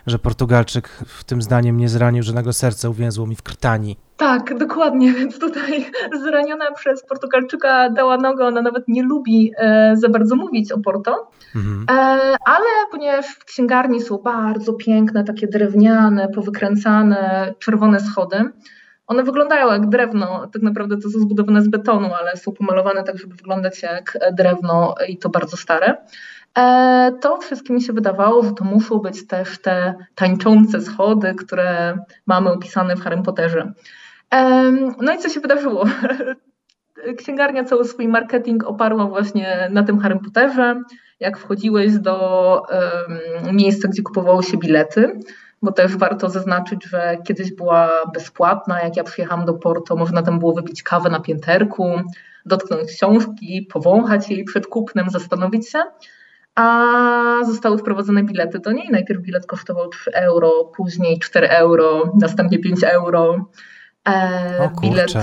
że 0.06 0.18
Portugalczyk 0.18 0.88
w 0.88 1.24
tym 1.24 1.42
zdaniem 1.42 1.76
nie 1.76 1.88
zranił 1.88 2.22
żadnego 2.22 2.52
serca, 2.52 2.88
uwięzło 2.88 3.26
mi 3.26 3.36
w 3.36 3.42
krtani. 3.42 3.96
Tak, 4.16 4.58
dokładnie, 4.58 5.12
więc 5.12 5.38
tutaj 5.38 5.90
zraniona 6.24 6.72
przez 6.72 7.06
Portugalczyka 7.06 7.90
dała 7.90 8.16
nogę, 8.16 8.46
ona 8.46 8.62
nawet 8.62 8.88
nie 8.88 9.02
lubi 9.02 9.52
e, 9.58 9.96
za 9.96 10.08
bardzo 10.08 10.36
mówić 10.36 10.72
o 10.72 10.78
Porto, 10.78 11.30
mhm. 11.56 11.86
e, 11.90 11.92
ale 12.44 12.66
ponieważ 12.90 13.26
w 13.26 13.44
księgarni 13.44 14.00
są 14.00 14.18
bardzo 14.18 14.72
piękne, 14.72 15.24
takie 15.24 15.46
drewniane, 15.46 16.28
powykręcane, 16.28 17.54
czerwone 17.58 18.00
schody, 18.00 18.50
one 19.06 19.22
wyglądają 19.22 19.72
jak 19.72 19.88
drewno, 19.88 20.46
tak 20.52 20.62
naprawdę 20.62 20.96
to 20.96 21.10
są 21.10 21.18
zbudowane 21.18 21.62
z 21.62 21.68
betonu, 21.68 22.10
ale 22.20 22.36
są 22.36 22.52
pomalowane 22.52 23.02
tak, 23.02 23.18
żeby 23.18 23.34
wyglądać 23.34 23.82
jak 23.82 24.18
drewno 24.32 24.94
i 25.08 25.18
to 25.18 25.28
bardzo 25.28 25.56
stare. 25.56 25.96
E, 26.58 27.12
to 27.20 27.36
wszystkim 27.36 27.76
mi 27.76 27.82
się 27.82 27.92
wydawało, 27.92 28.42
że 28.42 28.52
to 28.52 28.64
muszą 28.64 28.98
być 28.98 29.26
też 29.26 29.58
te 29.58 29.94
tańczące 30.14 30.80
schody, 30.80 31.34
które 31.34 31.98
mamy 32.26 32.52
opisane 32.52 32.96
w 32.96 33.00
Harry 33.00 33.22
Potterze. 33.22 33.72
E, 34.34 34.70
no 35.00 35.14
i 35.14 35.18
co 35.18 35.28
się 35.28 35.40
wydarzyło? 35.40 35.84
Księgarnia 37.18 37.64
cały 37.64 37.84
swój 37.84 38.08
marketing 38.08 38.64
oparła 38.64 39.06
właśnie 39.06 39.68
na 39.70 39.82
tym 39.82 39.98
Harry 39.98 40.18
Potterze. 40.18 40.82
Jak 41.20 41.38
wchodziłeś 41.38 41.98
do 41.98 42.62
miejsca, 43.52 43.88
gdzie 43.88 44.02
kupowało 44.02 44.42
się 44.42 44.56
bilety, 44.56 45.20
bo 45.64 45.72
też 45.72 45.96
warto 45.96 46.30
zaznaczyć, 46.30 46.84
że 46.84 47.16
kiedyś 47.24 47.52
była 47.52 47.90
bezpłatna. 48.14 48.82
Jak 48.82 48.96
ja 48.96 49.04
przyjechałam 49.04 49.44
do 49.44 49.54
Porto, 49.54 49.96
można 49.96 50.22
tam 50.22 50.38
było 50.38 50.52
wypić 50.52 50.82
kawę 50.82 51.10
na 51.10 51.20
pięterku, 51.20 52.00
dotknąć 52.46 52.88
książki, 52.88 53.68
powąchać 53.72 54.30
jej 54.30 54.44
przed 54.44 54.66
kupnem, 54.66 55.10
zastanowić 55.10 55.70
się 55.70 55.82
a 56.54 57.38
zostały 57.46 57.78
wprowadzone 57.78 58.22
bilety 58.22 58.58
do 58.58 58.72
niej. 58.72 58.88
Najpierw 58.90 59.20
bilet 59.20 59.46
kosztował 59.46 59.88
3 59.88 60.10
euro, 60.12 60.64
później 60.76 61.18
4 61.18 61.48
euro, 61.48 62.12
następnie 62.20 62.58
5 62.58 62.84
euro. 62.84 63.50
E, 64.08 64.58
o 64.60 64.80
bilet. 64.80 65.14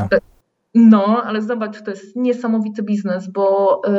No, 0.76 1.24
ale 1.26 1.42
zobacz, 1.42 1.82
to 1.82 1.92
jest 1.92 2.16
niesamowity 2.16 2.84
biznes, 2.84 3.28
bo 3.28 3.82
e, 3.88 3.92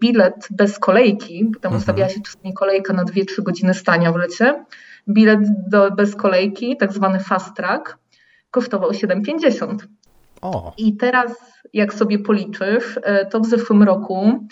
bilet 0.00 0.48
bez 0.50 0.78
kolejki, 0.78 1.44
bo 1.44 1.60
tam 1.60 1.72
mhm. 1.72 1.80
ustawiała 1.80 2.08
się 2.08 2.20
czasami 2.20 2.54
kolejka 2.54 2.92
na 2.92 3.04
2-3 3.04 3.42
godziny 3.42 3.74
stania 3.74 4.12
w 4.12 4.16
lecie, 4.16 4.64
bilet 5.08 5.40
do, 5.68 5.90
bez 5.90 6.16
kolejki, 6.16 6.76
tak 6.76 6.92
zwany 6.92 7.20
fast 7.20 7.56
track, 7.56 7.98
kosztował 8.50 8.90
7,50. 8.90 9.76
O. 10.42 10.72
I 10.78 10.96
teraz, 10.96 11.32
jak 11.72 11.94
sobie 11.94 12.18
policzysz, 12.18 12.98
e, 13.02 13.26
to 13.26 13.40
w 13.40 13.46
zeszłym 13.46 13.82
roku 13.82 14.46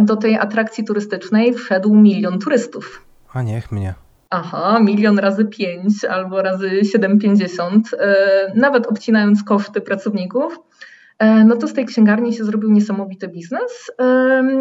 do 0.00 0.16
tej 0.16 0.38
atrakcji 0.38 0.84
turystycznej 0.84 1.54
wszedł 1.54 1.94
milion 1.94 2.38
turystów. 2.38 3.06
A 3.32 3.42
niech 3.42 3.72
mnie. 3.72 3.94
Aha, 4.30 4.80
milion 4.80 5.18
razy 5.18 5.44
5 5.44 6.04
albo 6.04 6.42
razy 6.42 6.70
7,50, 6.84 7.94
e, 7.98 8.52
nawet 8.54 8.86
obcinając 8.86 9.44
koszty 9.44 9.80
pracowników, 9.80 10.58
e, 11.18 11.44
no 11.44 11.56
to 11.56 11.68
z 11.68 11.74
tej 11.74 11.86
księgarni 11.86 12.32
się 12.32 12.44
zrobił 12.44 12.70
niesamowity 12.70 13.28
biznes 13.28 13.90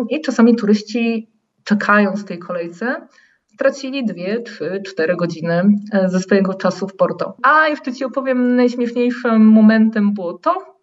i 0.09 0.21
czasami 0.21 0.55
turyści 0.55 1.29
czekając 1.63 2.21
w 2.21 2.25
tej 2.25 2.39
kolejce 2.39 3.07
stracili 3.53 4.05
2, 4.05 4.15
3, 4.45 4.81
4 4.85 5.15
godziny 5.15 5.63
ze 6.05 6.19
swojego 6.19 6.53
czasu 6.53 6.87
w 6.87 6.95
Porto. 6.95 7.37
A 7.43 7.67
jeszcze 7.67 7.93
Ci 7.93 8.05
opowiem, 8.05 8.55
najśmieszniejszym 8.55 9.45
momentem 9.45 10.13
było 10.13 10.33
to, 10.33 10.73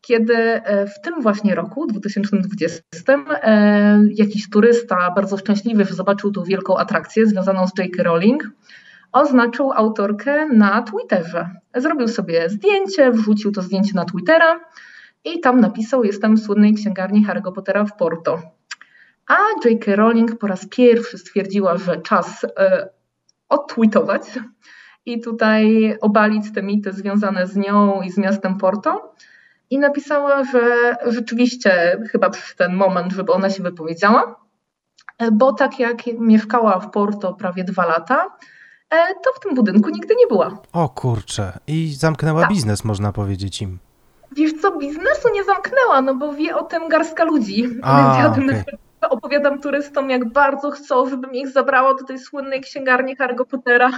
kiedy 0.00 0.34
e, 0.34 0.86
w 0.86 1.00
tym 1.00 1.22
właśnie 1.22 1.54
roku, 1.54 1.86
2020, 1.86 2.82
e, 3.42 4.00
jakiś 4.10 4.50
turysta, 4.50 5.10
bardzo 5.10 5.36
szczęśliwy, 5.36 5.84
zobaczył 5.84 6.32
tą 6.32 6.42
wielką 6.42 6.78
atrakcję 6.78 7.26
związaną 7.26 7.66
z 7.66 7.78
J.K. 7.78 8.02
Rowling, 8.02 8.50
oznaczył 9.12 9.72
autorkę 9.72 10.46
na 10.46 10.82
Twitterze. 10.82 11.50
Zrobił 11.74 12.08
sobie 12.08 12.48
zdjęcie, 12.48 13.10
wrzucił 13.12 13.52
to 13.52 13.62
zdjęcie 13.62 13.92
na 13.94 14.04
Twittera 14.04 14.60
i 15.24 15.40
tam 15.40 15.60
napisał: 15.60 16.04
Jestem 16.04 16.36
w 16.36 16.40
słynnej 16.40 16.74
księgarni 16.74 17.26
Harry'ego 17.26 17.52
Pottera 17.52 17.84
w 17.84 17.96
Porto. 17.96 18.59
A 19.30 19.38
J.K. 19.64 19.96
Rowling 19.96 20.38
po 20.38 20.46
raz 20.46 20.66
pierwszy 20.66 21.18
stwierdziła, 21.18 21.76
że 21.76 22.00
czas 22.00 22.44
e, 22.44 22.88
odtweetować 23.48 24.22
i 25.06 25.20
tutaj 25.20 25.96
obalić 26.00 26.44
te 26.54 26.62
mity 26.62 26.92
związane 26.92 27.46
z 27.46 27.56
nią 27.56 28.02
i 28.02 28.10
z 28.10 28.18
miastem 28.18 28.58
Porto 28.58 29.14
i 29.70 29.78
napisała, 29.78 30.44
że 30.44 30.96
rzeczywiście 31.06 32.02
chyba 32.12 32.30
przyszedł 32.30 32.58
ten 32.58 32.74
moment, 32.74 33.12
żeby 33.12 33.32
ona 33.32 33.50
się 33.50 33.62
wypowiedziała, 33.62 34.40
bo 35.32 35.52
tak 35.52 35.78
jak 35.78 36.06
mieszkała 36.18 36.80
w 36.80 36.90
Porto 36.90 37.34
prawie 37.34 37.64
dwa 37.64 37.86
lata 37.86 38.36
to 39.24 39.32
w 39.36 39.40
tym 39.40 39.54
budynku 39.54 39.90
nigdy 39.90 40.14
nie 40.18 40.26
była. 40.26 40.58
O 40.72 40.88
kurczę. 40.88 41.58
I 41.66 41.94
zamknęła 41.94 42.40
tak. 42.40 42.50
biznes, 42.50 42.84
można 42.84 43.12
powiedzieć 43.12 43.62
im. 43.62 43.78
Wiesz 44.36 44.52
co, 44.62 44.78
biznesu 44.78 45.28
nie 45.34 45.44
zamknęła, 45.44 46.02
no 46.02 46.14
bo 46.14 46.32
wie 46.32 46.56
o 46.56 46.62
tym 46.62 46.88
garstka 46.88 47.24
ludzi. 47.24 47.66
A, 47.82 47.96
Więc 48.02 48.18
ja 48.18 48.30
okay. 48.30 48.78
Opowiadam 49.30 49.60
turystom, 49.60 50.10
jak 50.10 50.32
bardzo 50.32 50.70
chcą, 50.70 51.08
żebym 51.08 51.34
ich 51.34 51.48
zabrała 51.48 51.94
do 51.94 52.04
tej 52.04 52.18
słynnej 52.18 52.60
księgarni 52.60 53.16
Harry'ego 53.16 53.44
Pottera. 53.50 53.90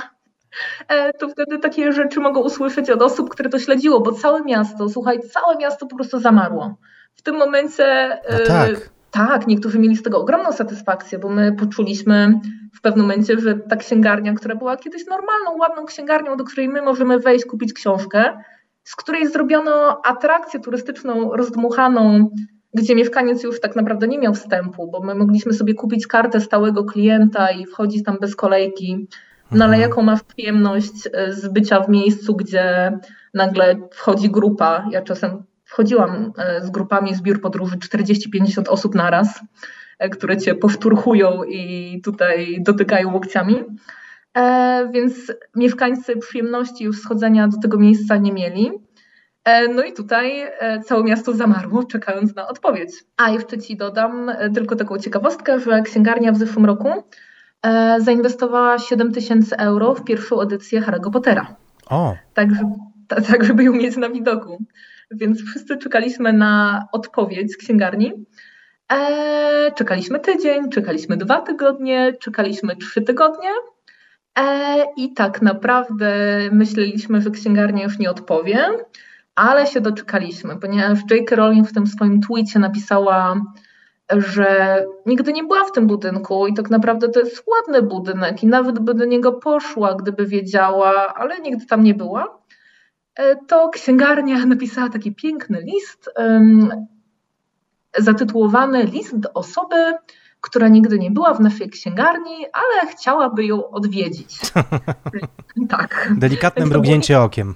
E, 0.89 1.13
to 1.13 1.29
wtedy 1.29 1.59
takie 1.59 1.93
rzeczy 1.93 2.21
mogą 2.21 2.41
usłyszeć 2.41 2.91
od 2.91 3.03
osób, 3.03 3.31
które 3.31 3.51
to 3.51 3.59
śledziło, 3.59 4.01
bo 4.01 4.13
całe 4.13 4.43
miasto, 4.43 4.89
słuchaj, 4.89 5.21
całe 5.21 5.57
miasto 5.57 5.87
po 5.87 5.97
prostu 5.97 6.21
zamarło. 6.21 6.77
W 7.15 7.23
tym 7.23 7.37
momencie. 7.37 8.19
No 8.31 8.47
tak. 8.47 8.91
Tak, 9.11 9.47
niektórzy 9.47 9.79
mieli 9.79 9.97
z 9.97 10.03
tego 10.03 10.21
ogromną 10.21 10.53
satysfakcję, 10.53 11.19
bo 11.19 11.29
my 11.29 11.53
poczuliśmy 11.53 12.41
w 12.75 12.81
pewnym 12.81 13.07
momencie, 13.07 13.39
że 13.41 13.55
ta 13.55 13.77
księgarnia, 13.77 14.35
która 14.35 14.55
była 14.55 14.77
kiedyś 14.77 15.07
normalną, 15.07 15.59
ładną 15.61 15.85
księgarnią, 15.85 16.37
do 16.37 16.45
której 16.45 16.69
my 16.69 16.83
możemy 16.83 17.19
wejść, 17.19 17.45
kupić 17.45 17.73
książkę, 17.73 18.39
z 18.85 18.97
której 18.97 19.27
zrobiono 19.27 20.01
atrakcję 20.05 20.61
turystyczną 20.61 21.37
rozdmuchaną, 21.37 22.31
gdzie 22.75 22.95
mieszkaniec 22.95 23.43
już 23.43 23.61
tak 23.61 23.77
naprawdę 23.77 24.09
nie 24.09 24.19
miał 24.19 24.35
wstępu, 24.35 24.91
bo 24.91 25.01
my 25.01 25.15
mogliśmy 25.15 25.53
sobie 25.53 25.75
kupić 25.75 26.07
kartę 26.07 26.41
stałego 26.41 26.85
klienta 26.85 27.51
i 27.51 27.67
wchodzić 27.67 28.05
tam 28.05 28.19
bez 28.21 28.37
kolejki. 28.37 29.09
No 29.51 29.65
ale 29.65 29.75
mhm. 29.75 29.81
jaką 29.81 30.03
masz 30.03 30.23
przyjemność 30.23 31.09
e, 31.13 31.33
z 31.33 31.49
bycia 31.49 31.81
w 31.81 31.89
miejscu, 31.89 32.37
gdzie 32.37 32.99
nagle 33.35 33.77
wchodzi 33.93 34.31
grupa? 34.31 34.87
Ja 34.91 35.03
czasem 35.03 35.43
wchodziłam 35.65 36.33
e, 36.39 36.63
z 36.63 36.71
grupami 36.71 37.15
z 37.15 37.23
biur 37.23 37.41
podróży 37.41 37.77
40-50 37.77 38.69
osób 38.69 38.95
naraz, 38.95 39.41
e, 39.99 40.09
które 40.09 40.37
cię 40.37 40.55
powtórchują 40.55 41.45
i 41.45 42.01
tutaj 42.05 42.59
dotykają 42.61 43.13
łokciami. 43.13 43.57
Więc 44.93 45.33
mieszkańcy 45.57 46.17
przyjemności 46.17 46.85
już 46.85 47.01
schodzenia 47.01 47.49
do 47.49 47.59
tego 47.63 47.79
miejsca 47.79 48.17
nie 48.17 48.33
mieli. 48.33 48.71
No 49.75 49.83
i 49.83 49.93
tutaj 49.93 50.43
całe 50.85 51.05
miasto 51.05 51.33
zamarło, 51.33 51.85
czekając 51.85 52.35
na 52.35 52.49
odpowiedź. 52.49 52.91
A 53.17 53.31
jeszcze 53.31 53.59
Ci 53.59 53.77
dodam 53.77 54.31
tylko 54.55 54.77
taką 54.77 54.99
ciekawostkę, 54.99 55.61
że 55.61 55.83
księgarnia 55.83 56.33
w 56.33 56.37
zeszłym 56.37 56.67
roku 56.67 56.89
E, 57.63 58.01
zainwestowała 58.01 58.79
7 58.79 59.13
tysięcy 59.13 59.57
euro 59.57 59.95
w 59.95 60.05
pierwszą 60.05 60.41
edycję 60.41 60.81
Harry'ego 60.81 61.11
Pottera. 61.11 61.57
O. 61.91 62.17
Tak, 62.35 62.49
tak, 63.31 63.45
żeby 63.45 63.65
ją 63.65 63.73
mieć 63.73 63.97
na 63.97 64.11
widoku. 64.11 64.65
Więc 65.11 65.43
wszyscy 65.43 65.77
czekaliśmy 65.77 66.33
na 66.33 66.85
odpowiedź 66.93 67.53
z 67.53 67.57
księgarni. 67.57 68.13
E, 68.93 69.73
czekaliśmy 69.73 70.21
tydzień, 70.21 70.71
czekaliśmy 70.71 71.17
dwa 71.17 71.41
tygodnie, 71.41 72.13
czekaliśmy 72.21 72.77
trzy 72.77 73.03
tygodnie. 73.03 73.51
E, 74.39 74.85
I 74.97 75.13
tak 75.13 75.43
naprawdę 75.43 76.15
myśleliśmy, 76.53 77.21
że 77.21 77.31
księgarnia 77.31 77.85
już 77.85 77.99
nie 77.99 78.11
odpowie, 78.11 78.67
ale 79.35 79.67
się 79.67 79.81
doczekaliśmy, 79.81 80.57
ponieważ 80.57 80.99
J.K. 81.11 81.37
Rowling 81.37 81.69
w 81.69 81.73
tym 81.73 81.87
swoim 81.87 82.21
tweetie 82.21 82.59
napisała, 82.59 83.41
że 84.17 84.79
nigdy 85.07 85.33
nie 85.33 85.45
była 85.45 85.65
w 85.65 85.73
tym 85.73 85.87
budynku 85.87 86.47
i 86.47 86.55
tak 86.55 86.71
naprawdę 86.71 87.09
to 87.09 87.21
jest 87.21 87.45
ładny 87.47 87.83
budynek 87.83 88.43
i 88.43 88.47
nawet 88.47 88.79
by 88.79 88.95
do 88.95 89.05
niego 89.05 89.33
poszła, 89.33 89.95
gdyby 89.95 90.27
wiedziała, 90.27 91.15
ale 91.15 91.41
nigdy 91.41 91.67
tam 91.67 91.83
nie 91.83 91.95
była, 91.95 92.39
e, 93.15 93.37
to 93.37 93.69
księgarnia 93.69 94.47
napisała 94.47 94.89
taki 94.89 95.15
piękny 95.15 95.61
list 95.61 96.11
um, 96.17 96.71
zatytułowany 97.99 98.85
List 98.85 99.19
do 99.19 99.33
osoby, 99.33 99.93
która 100.41 100.69
nigdy 100.69 100.99
nie 100.99 101.11
była 101.11 101.35
w 101.35 101.41
naszej 101.41 101.71
księgarni, 101.71 102.47
ale 102.53 102.93
chciałaby 102.93 103.45
ją 103.45 103.71
odwiedzić. 103.71 104.41
tak. 105.69 106.13
Delikatne 106.17 106.67
mrugnięcie 106.67 107.21
okiem. 107.21 107.55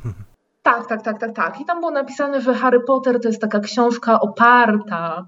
Tak, 0.66 0.86
tak, 0.86 1.02
tak, 1.02 1.18
tak, 1.18 1.32
tak. 1.32 1.60
I 1.60 1.64
tam 1.64 1.80
było 1.80 1.90
napisane, 1.90 2.40
że 2.40 2.54
Harry 2.54 2.80
Potter 2.80 3.20
to 3.20 3.28
jest 3.28 3.40
taka 3.40 3.60
książka 3.60 4.20
oparta 4.20 5.26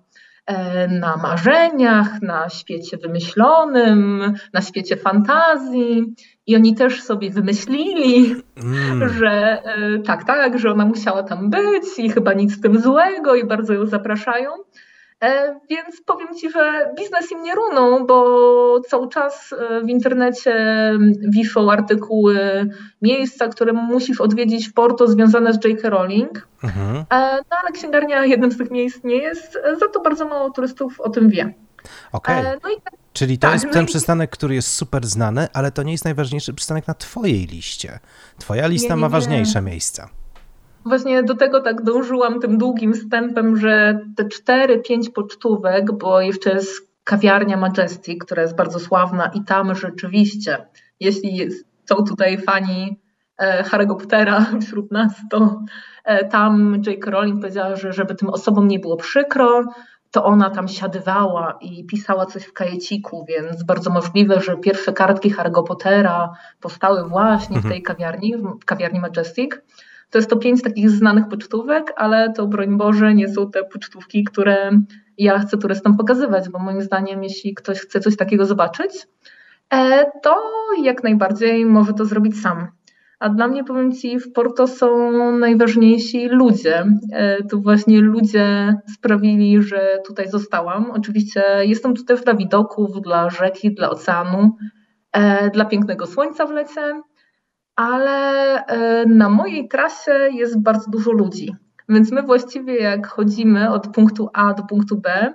E, 0.48 0.88
na 0.88 1.16
marzeniach, 1.16 2.22
na 2.22 2.48
świecie 2.48 2.96
wymyślonym, 2.96 4.33
na 4.53 4.61
świecie 4.61 4.96
fantazji. 4.96 6.14
I 6.46 6.57
oni 6.57 6.74
też 6.74 7.03
sobie 7.03 7.31
wymyślili, 7.31 8.35
mm. 8.57 9.09
że 9.09 9.62
e, 9.64 9.98
tak, 9.98 10.24
tak, 10.24 10.59
że 10.59 10.70
ona 10.70 10.85
musiała 10.85 11.22
tam 11.22 11.51
być 11.51 11.85
i 11.98 12.11
chyba 12.11 12.33
nic 12.33 12.53
z 12.53 12.61
tym 12.61 12.81
złego 12.81 13.35
i 13.35 13.46
bardzo 13.46 13.72
ją 13.72 13.87
zapraszają. 13.87 14.51
E, 15.22 15.61
więc 15.70 16.02
powiem 16.07 16.35
Ci, 16.35 16.50
że 16.50 16.90
biznes 16.98 17.33
im 17.33 17.42
nie 17.42 17.54
runął, 17.54 18.07
bo 18.07 18.81
cały 18.88 19.09
czas 19.09 19.52
e, 19.52 19.81
w 19.81 19.88
internecie 19.88 20.54
wiszą 21.20 21.70
artykuły, 21.70 22.66
miejsca, 23.02 23.48
które 23.48 23.72
musisz 23.72 24.20
odwiedzić 24.20 24.68
w 24.68 24.72
Porto 24.72 25.09
związane 25.09 25.52
z 25.52 25.64
J.K. 25.64 25.90
Rowling. 25.90 26.48
Mhm. 26.64 26.96
E, 26.96 27.04
no 27.50 27.57
ale 27.62 27.72
księgarnia 27.72 28.24
jednym 28.24 28.52
z 28.52 28.59
tych 28.59 28.70
miejsc 28.70 29.04
nie 29.04 29.16
jest, 29.16 29.59
za 29.81 29.88
to 29.88 30.00
bardzo 30.00 30.24
mało 30.24 30.50
turystów 30.50 31.00
o 31.00 31.11
tym 31.11 31.28
wie. 31.28 31.54
Okej. 32.12 32.40
Okay. 32.40 32.59
No 32.62 32.70
tak, 32.85 32.94
Czyli 33.12 33.38
to 33.38 33.46
tak, 33.46 33.52
jest 33.52 33.66
no 33.66 33.72
ten 33.72 33.85
i... 33.85 33.87
przystanek, 33.87 34.31
który 34.31 34.54
jest 34.54 34.68
super 34.68 35.07
znany, 35.07 35.48
ale 35.52 35.72
to 35.72 35.83
nie 35.83 35.92
jest 35.92 36.04
najważniejszy 36.04 36.54
przystanek 36.54 36.88
na 36.88 36.94
Twojej 36.94 37.46
liście. 37.46 37.98
Twoja 38.38 38.66
lista 38.66 38.88
nie, 38.88 38.94
nie, 38.94 39.00
ma 39.00 39.09
ważniejsze 39.09 39.62
miejsca. 39.62 40.09
Właśnie 40.88 41.22
do 41.22 41.35
tego 41.35 41.61
tak 41.61 41.83
dążyłam 41.83 42.40
tym 42.40 42.59
długim 42.59 42.94
wstępem, 42.94 43.57
że 43.57 44.01
te 44.16 44.29
cztery, 44.29 44.79
pięć 44.79 45.11
pocztówek, 45.11 45.92
bo 45.92 46.20
jeszcze 46.20 46.51
jest 46.51 46.88
kawiarnia 47.05 47.57
Majestic, 47.57 48.24
która 48.24 48.42
jest 48.42 48.57
bardzo 48.57 48.79
sławna 48.81 49.31
i 49.35 49.44
tam 49.44 49.74
rzeczywiście, 49.74 50.66
jeśli 51.01 51.48
są 51.88 51.94
tutaj 51.94 52.38
fani 52.38 53.01
e, 53.38 53.62
Harry'ego 53.62 53.96
Pottera 53.96 54.46
wśród 54.62 54.92
nas, 54.92 55.12
to 55.31 55.62
e, 56.05 56.24
tam 56.29 56.83
J.K. 56.87 57.11
Rowling 57.11 57.40
powiedziała, 57.40 57.77
że 57.77 57.92
żeby 57.92 58.14
tym 58.14 58.29
osobom 58.29 58.68
nie 58.68 58.79
było 58.79 58.96
przykro, 58.96 59.64
to 60.11 60.24
ona 60.24 60.51
tam 60.51 60.68
siadywała 60.68 61.59
i 61.61 61.85
pisała 61.87 62.27
coś 62.27 62.44
w 62.44 62.53
kajeciku, 62.53 63.24
więc 63.29 63.62
bardzo 63.62 63.90
możliwe, 63.90 64.40
że 64.40 64.57
pierwsze 64.57 64.92
kartki 64.92 65.35
Harry'ego 65.35 65.64
Pottera 65.64 66.33
powstały 66.61 67.09
właśnie 67.09 67.55
w 67.55 67.64
mhm. 67.64 67.74
tej 67.74 67.83
kawiarni, 67.83 68.37
w 68.37 68.64
kawiarni 68.64 69.01
Majestic. 69.01 69.62
To 70.11 70.18
jest 70.18 70.31
to 70.31 70.37
pięć 70.37 70.62
takich 70.62 70.90
znanych 70.90 71.29
pocztówek, 71.29 71.92
ale 71.97 72.33
to 72.33 72.47
broń 72.47 72.77
Boże 72.77 73.14
nie 73.14 73.29
są 73.29 73.51
te 73.51 73.64
pocztówki, 73.64 74.25
które 74.25 74.71
ja 75.18 75.38
chcę 75.38 75.59
turystom 75.59 75.97
pokazywać, 75.97 76.49
bo 76.49 76.59
moim 76.59 76.83
zdaniem, 76.83 77.23
jeśli 77.23 77.55
ktoś 77.55 77.79
chce 77.79 78.01
coś 78.01 78.16
takiego 78.16 78.47
zobaczyć, 78.47 79.09
e, 79.75 80.11
to 80.23 80.37
jak 80.83 81.03
najbardziej 81.03 81.66
może 81.66 81.92
to 81.92 82.05
zrobić 82.05 82.40
sam. 82.40 82.68
A 83.18 83.29
dla 83.29 83.49
mnie, 83.49 83.64
powiem 83.64 83.92
Ci, 83.92 84.18
w 84.18 84.33
Porto 84.33 84.66
są 84.66 85.12
najważniejsi 85.38 86.29
ludzie. 86.29 86.87
E, 87.12 87.44
to 87.44 87.59
właśnie 87.59 88.01
ludzie 88.01 88.75
sprawili, 88.94 89.62
że 89.62 89.99
tutaj 90.07 90.31
zostałam. 90.31 90.90
Oczywiście 90.90 91.44
jestem 91.61 91.94
tu 91.94 92.05
też 92.05 92.21
dla 92.21 92.35
widoków, 92.35 93.03
dla 93.03 93.31
rzeki, 93.31 93.75
dla 93.75 93.90
oceanu, 93.90 94.57
e, 95.12 95.51
dla 95.51 95.64
pięknego 95.64 96.07
słońca 96.07 96.47
w 96.47 96.51
lecie, 96.51 97.03
ale 97.78 98.56
e, 98.66 99.06
na 99.06 99.28
mojej 99.28 99.68
trasie 99.68 100.28
jest 100.32 100.62
bardzo 100.62 100.90
dużo 100.90 101.12
ludzi. 101.12 101.56
Więc 101.88 102.12
my 102.12 102.22
właściwie 102.22 102.76
jak 102.76 103.06
chodzimy 103.06 103.70
od 103.70 103.88
punktu 103.88 104.28
A 104.32 104.54
do 104.54 104.62
punktu 104.62 104.96
B, 104.96 105.34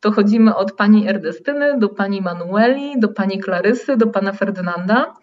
to 0.00 0.12
chodzimy 0.12 0.54
od 0.54 0.72
pani 0.72 1.08
Ernestyny 1.08 1.78
do 1.78 1.88
pani 1.88 2.22
Manueli, 2.22 3.00
do 3.00 3.08
pani 3.08 3.38
Klarysy, 3.38 3.96
do 3.96 4.06
pana 4.06 4.32
Ferdynanda 4.32 5.14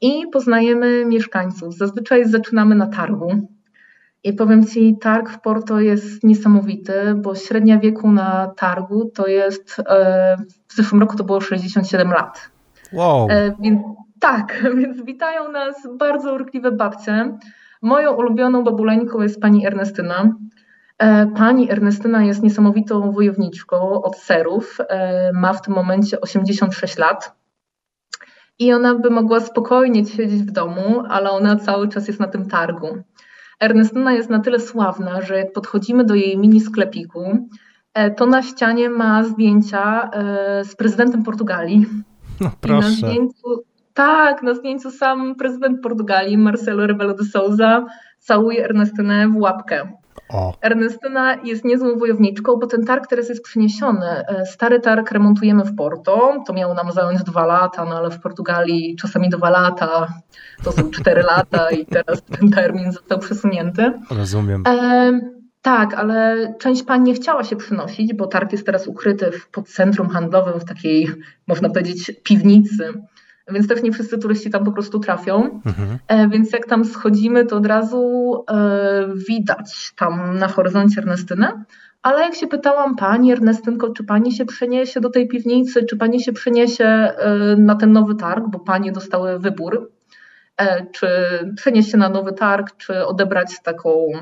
i 0.00 0.22
poznajemy 0.32 1.04
mieszkańców. 1.04 1.76
Zazwyczaj 1.76 2.24
zaczynamy 2.24 2.74
na 2.74 2.86
targu. 2.86 3.48
I 4.24 4.32
powiem 4.32 4.66
Ci, 4.66 4.96
targ 5.00 5.30
w 5.30 5.40
Porto 5.40 5.80
jest 5.80 6.24
niesamowity, 6.24 7.14
bo 7.14 7.34
średnia 7.34 7.78
wieku 7.78 8.12
na 8.12 8.52
targu 8.56 9.10
to 9.14 9.26
jest, 9.26 9.82
e, 9.88 10.36
w 10.68 10.74
zeszłym 10.74 11.00
roku 11.00 11.16
to 11.16 11.24
było 11.24 11.40
67 11.40 12.10
lat. 12.10 12.50
Wow. 12.92 13.28
E, 13.30 13.52
więc 13.60 13.80
tak, 14.20 14.62
więc 14.78 15.02
witają 15.02 15.52
nas 15.52 15.88
bardzo 15.98 16.34
urkliwe 16.34 16.72
babcie. 16.72 17.38
Moją 17.82 18.12
ulubioną 18.12 18.64
babuleńką 18.64 19.22
jest 19.22 19.40
pani 19.40 19.66
Ernestyna. 19.66 20.32
E, 20.98 21.26
pani 21.26 21.70
Ernestyna 21.72 22.24
jest 22.24 22.42
niesamowitą 22.42 23.12
wojowniczką 23.12 24.02
od 24.02 24.16
serów. 24.18 24.78
E, 24.88 25.32
ma 25.32 25.52
w 25.52 25.62
tym 25.62 25.74
momencie 25.74 26.20
86 26.20 26.98
lat. 26.98 27.36
I 28.58 28.72
ona 28.72 28.94
by 28.94 29.10
mogła 29.10 29.40
spokojnie 29.40 30.06
siedzieć 30.06 30.42
w 30.42 30.50
domu, 30.50 31.02
ale 31.08 31.30
ona 31.30 31.56
cały 31.56 31.88
czas 31.88 32.08
jest 32.08 32.20
na 32.20 32.28
tym 32.28 32.48
targu. 32.48 32.88
Ernestyna 33.60 34.12
jest 34.12 34.30
na 34.30 34.40
tyle 34.40 34.60
sławna, 34.60 35.20
że 35.20 35.38
jak 35.38 35.52
podchodzimy 35.52 36.04
do 36.04 36.14
jej 36.14 36.38
mini 36.38 36.60
sklepiku, 36.60 37.48
e, 37.94 38.10
to 38.10 38.26
na 38.26 38.42
ścianie 38.42 38.90
ma 38.90 39.24
zdjęcia 39.24 40.10
z 40.64 40.76
prezydentem 40.76 41.22
Portugalii. 41.22 41.86
No 42.40 42.50
proszę. 42.60 42.88
I 42.88 43.02
na 43.02 43.08
zdjęciu 43.08 43.64
tak, 43.96 44.42
na 44.42 44.54
zdjęciu 44.54 44.90
sam 44.90 45.34
prezydent 45.34 45.82
Portugalii, 45.82 46.38
Marcelo 46.38 46.86
Rebelo 46.86 47.14
de 47.14 47.24
Souza, 47.24 47.84
całuje 48.18 48.64
Ernestynę 48.64 49.28
w 49.28 49.36
łapkę. 49.36 49.92
O. 50.28 50.54
Ernestyna 50.62 51.36
jest 51.44 51.64
niezłą 51.64 51.98
wojowniczką, 51.98 52.56
bo 52.56 52.66
ten 52.66 52.84
targ 52.84 53.06
teraz 53.06 53.28
jest 53.28 53.42
przeniesiony. 53.42 54.06
E, 54.06 54.46
stary 54.46 54.80
targ 54.80 55.10
remontujemy 55.10 55.64
w 55.64 55.76
Porto. 55.76 56.42
To 56.46 56.52
miało 56.52 56.74
nam 56.74 56.92
zająć 56.92 57.22
dwa 57.22 57.46
lata, 57.46 57.84
no 57.84 57.96
ale 57.96 58.10
w 58.10 58.20
Portugalii 58.20 58.96
czasami 58.96 59.28
dwa 59.28 59.50
lata, 59.50 60.08
to 60.64 60.72
są 60.72 60.90
cztery 60.90 61.22
lata 61.36 61.70
i 61.70 61.86
teraz 61.86 62.22
ten 62.22 62.50
termin 62.50 62.92
został 62.92 63.18
przesunięty. 63.18 63.92
Rozumiem. 64.10 64.62
E, 64.68 65.20
tak, 65.62 65.94
ale 65.94 66.54
część 66.58 66.82
pań 66.82 67.02
nie 67.02 67.14
chciała 67.14 67.44
się 67.44 67.56
przynosić, 67.56 68.14
bo 68.14 68.26
targ 68.26 68.52
jest 68.52 68.66
teraz 68.66 68.86
ukryty 68.86 69.30
w, 69.32 69.48
pod 69.48 69.68
centrum 69.68 70.08
handlowym, 70.08 70.60
w 70.60 70.64
takiej, 70.64 71.08
można 71.46 71.68
powiedzieć, 71.68 72.12
piwnicy 72.24 72.92
więc 73.48 73.68
też 73.68 73.82
nie 73.82 73.92
wszyscy 73.92 74.18
turyści 74.18 74.50
tam 74.50 74.64
po 74.64 74.72
prostu 74.72 74.98
trafią. 74.98 75.60
Mhm. 75.66 75.98
E, 76.08 76.28
więc 76.28 76.52
jak 76.52 76.66
tam 76.66 76.84
schodzimy, 76.84 77.46
to 77.46 77.56
od 77.56 77.66
razu 77.66 78.34
e, 78.50 79.08
widać 79.28 79.92
tam 79.96 80.38
na 80.38 80.48
horyzoncie 80.48 81.00
Ernestynę. 81.00 81.64
Ale 82.02 82.20
jak 82.20 82.34
się 82.34 82.46
pytałam 82.46 82.96
pani 82.96 83.32
Ernestynko, 83.32 83.90
czy 83.90 84.04
pani 84.04 84.32
się 84.32 84.44
przeniesie 84.44 85.00
do 85.00 85.10
tej 85.10 85.28
piwnicy, 85.28 85.84
czy 85.84 85.96
pani 85.96 86.22
się 86.22 86.32
przeniesie 86.32 86.84
e, 86.84 87.56
na 87.58 87.74
ten 87.74 87.92
nowy 87.92 88.14
targ, 88.14 88.44
bo 88.48 88.58
panie 88.58 88.92
dostały 88.92 89.38
wybór, 89.38 89.92
czy 90.92 91.08
przenieść 91.56 91.90
się 91.90 91.98
na 91.98 92.08
nowy 92.08 92.32
targ, 92.32 92.76
czy 92.76 93.06
odebrać 93.06 93.62
taką 93.62 94.12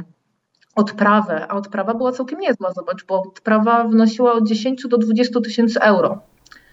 odprawę, 0.75 1.47
a 1.49 1.55
odprawa 1.55 1.95
była 1.95 2.13
całkiem 2.13 2.41
niezła, 2.41 2.73
zobacz, 2.73 3.05
bo 3.07 3.23
odprawa 3.23 3.85
wynosiła 3.85 4.33
od 4.33 4.47
10 4.47 4.87
do 4.89 4.99
20 4.99 5.41
tysięcy 5.41 5.81
euro. 5.81 6.21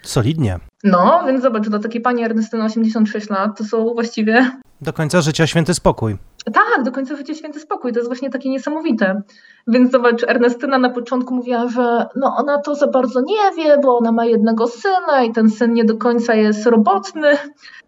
Solidnie. 0.04 0.60
No, 0.84 1.24
więc 1.28 1.42
zobacz, 1.42 1.70
do 1.70 1.80
takiej 1.80 2.02
pani 2.02 2.24
Ernestyny 2.24 2.64
86 2.64 3.30
lat 3.30 3.58
to 3.58 3.64
są 3.64 3.94
właściwie... 3.94 4.52
Do 4.82 4.94
końca 4.94 5.22
życia 5.22 5.48
święty 5.48 5.74
spokój. 5.74 6.18
Tak, 6.46 6.84
do 6.84 6.92
końca 6.92 7.16
życia 7.16 7.36
święty 7.36 7.60
spokój. 7.60 7.94
To 7.94 8.00
jest 8.00 8.10
właśnie 8.10 8.30
takie 8.30 8.50
niesamowite. 8.50 9.22
Więc 9.68 9.92
zobacz, 9.92 10.24
Ernestyna 10.24 10.78
na 10.78 10.90
początku 10.90 11.36
mówiła, 11.36 11.68
że 11.68 12.06
no 12.16 12.36
ona 12.38 12.58
to 12.58 12.76
za 12.76 12.88
bardzo 12.88 13.22
nie 13.22 13.64
wie, 13.64 13.78
bo 13.84 13.98
ona 13.98 14.12
ma 14.12 14.26
jednego 14.26 14.68
syna 14.68 15.24
i 15.24 15.32
ten 15.32 15.50
syn 15.50 15.74
nie 15.74 15.86
do 15.86 15.98
końca 15.98 16.36
jest 16.36 16.66
robotny, 16.66 17.28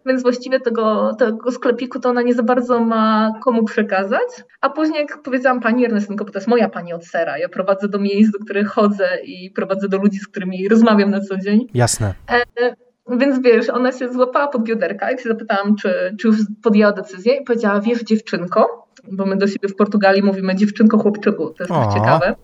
więc 0.06 0.22
właściwie 0.22 0.60
tego, 0.60 1.14
tego 1.18 1.52
sklepiku 1.52 2.00
to 2.00 2.10
ona 2.10 2.22
nie 2.22 2.34
za 2.34 2.42
bardzo 2.42 2.80
ma 2.80 3.32
komu 3.42 3.64
przekazać. 3.64 4.28
A 4.60 4.70
później 4.70 5.00
jak 5.00 5.22
powiedziałam 5.22 5.60
pani 5.60 5.84
Ernestynko, 5.84 6.24
bo 6.24 6.30
to 6.30 6.38
jest 6.38 6.48
moja 6.48 6.68
pani 6.68 6.92
od 6.92 7.06
sera, 7.06 7.38
ja 7.38 7.48
prowadzę 7.48 7.88
do 7.88 7.98
miejsc, 7.98 8.32
do 8.32 8.38
których 8.38 8.68
chodzę 8.68 9.08
i 9.24 9.50
prowadzę 9.50 9.88
do 9.88 9.98
ludzi, 9.98 10.18
z 10.18 10.28
którymi 10.28 10.68
rozmawiam 10.68 11.10
na 11.10 11.20
co 11.20 11.36
dzień. 11.36 11.66
Jasne. 11.74 12.14
E, 12.28 12.83
więc 13.10 13.42
wiesz, 13.42 13.70
ona 13.70 13.92
się 13.92 14.12
złapała 14.12 14.48
pod 14.48 14.62
bioderka, 14.62 15.10
jak 15.10 15.20
się 15.20 15.28
zapytałam, 15.28 15.76
czy, 15.76 16.16
czy 16.20 16.28
już 16.28 16.36
podjęła 16.62 16.92
decyzję 16.92 17.34
i 17.34 17.44
powiedziała, 17.44 17.80
wiesz 17.80 18.02
dziewczynko, 18.02 18.88
bo 19.12 19.26
my 19.26 19.36
do 19.36 19.46
siebie 19.46 19.68
w 19.68 19.76
Portugalii 19.76 20.22
mówimy 20.22 20.54
dziewczynko 20.54 20.98
chłopczyku, 20.98 21.50
to 21.50 21.62
jest 21.62 21.72
o. 21.72 21.94
ciekawe. 21.94 22.34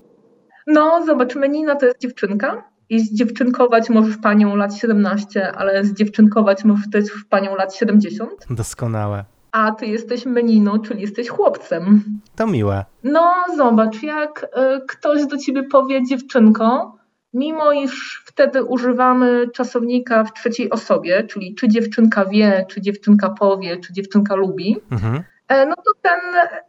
No 0.67 1.07
zobacz, 1.07 1.35
Menina 1.35 1.75
to 1.75 1.87
jest 1.87 1.99
dziewczynka 2.01 2.65
i 2.89 3.01
zdziewczynkować 3.01 3.91
możesz 3.91 4.17
panią 4.17 4.57
lat 4.57 4.75
17, 4.75 5.53
ale 5.53 5.85
zdziewczynkować 5.85 6.65
możesz 6.65 6.91
też 6.91 7.05
w 7.05 7.27
panią 7.29 7.57
lat 7.57 7.75
70. 7.75 8.47
Doskonałe. 8.51 9.25
A 9.53 9.73
ty 9.73 9.87
jesteś 9.87 10.27
menino, 10.27 10.79
czyli 10.79 11.01
jesteś 11.01 11.29
chłopcem. 11.29 12.05
To 12.37 12.47
miłe. 12.47 12.85
No 13.05 13.33
zobacz, 13.57 14.03
jak 14.03 14.45
y, 14.45 14.87
ktoś 14.87 15.27
do 15.27 15.37
ciebie 15.37 15.63
powie 15.63 16.07
dziewczynko, 16.07 16.97
mimo 17.35 17.73
iż 17.73 18.23
wtedy 18.27 18.65
używamy 18.65 19.47
czasownika 19.55 20.25
w 20.25 20.33
trzeciej 20.33 20.71
osobie, 20.71 21.23
czyli 21.23 21.55
czy 21.55 21.69
dziewczynka 21.69 22.25
wie, 22.25 22.67
czy 22.69 22.81
dziewczynka 22.81 23.31
powie, 23.31 23.77
czy 23.77 23.93
dziewczynka 23.93 24.35
lubi, 24.35 24.77
mhm. 24.91 25.23
E, 25.51 25.67
no 25.67 25.75
to 25.77 25.93
ten 26.03 26.21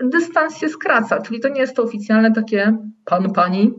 dystans 0.10 0.58
się 0.58 0.70
skraca, 0.70 1.22
czyli 1.22 1.40
to 1.40 1.50
nie 1.50 1.62
jest 1.62 1.76
to 1.76 1.84
oficjalne 1.84 2.32
takie 2.32 2.78
pan, 3.06 3.34
pani, 3.34 3.74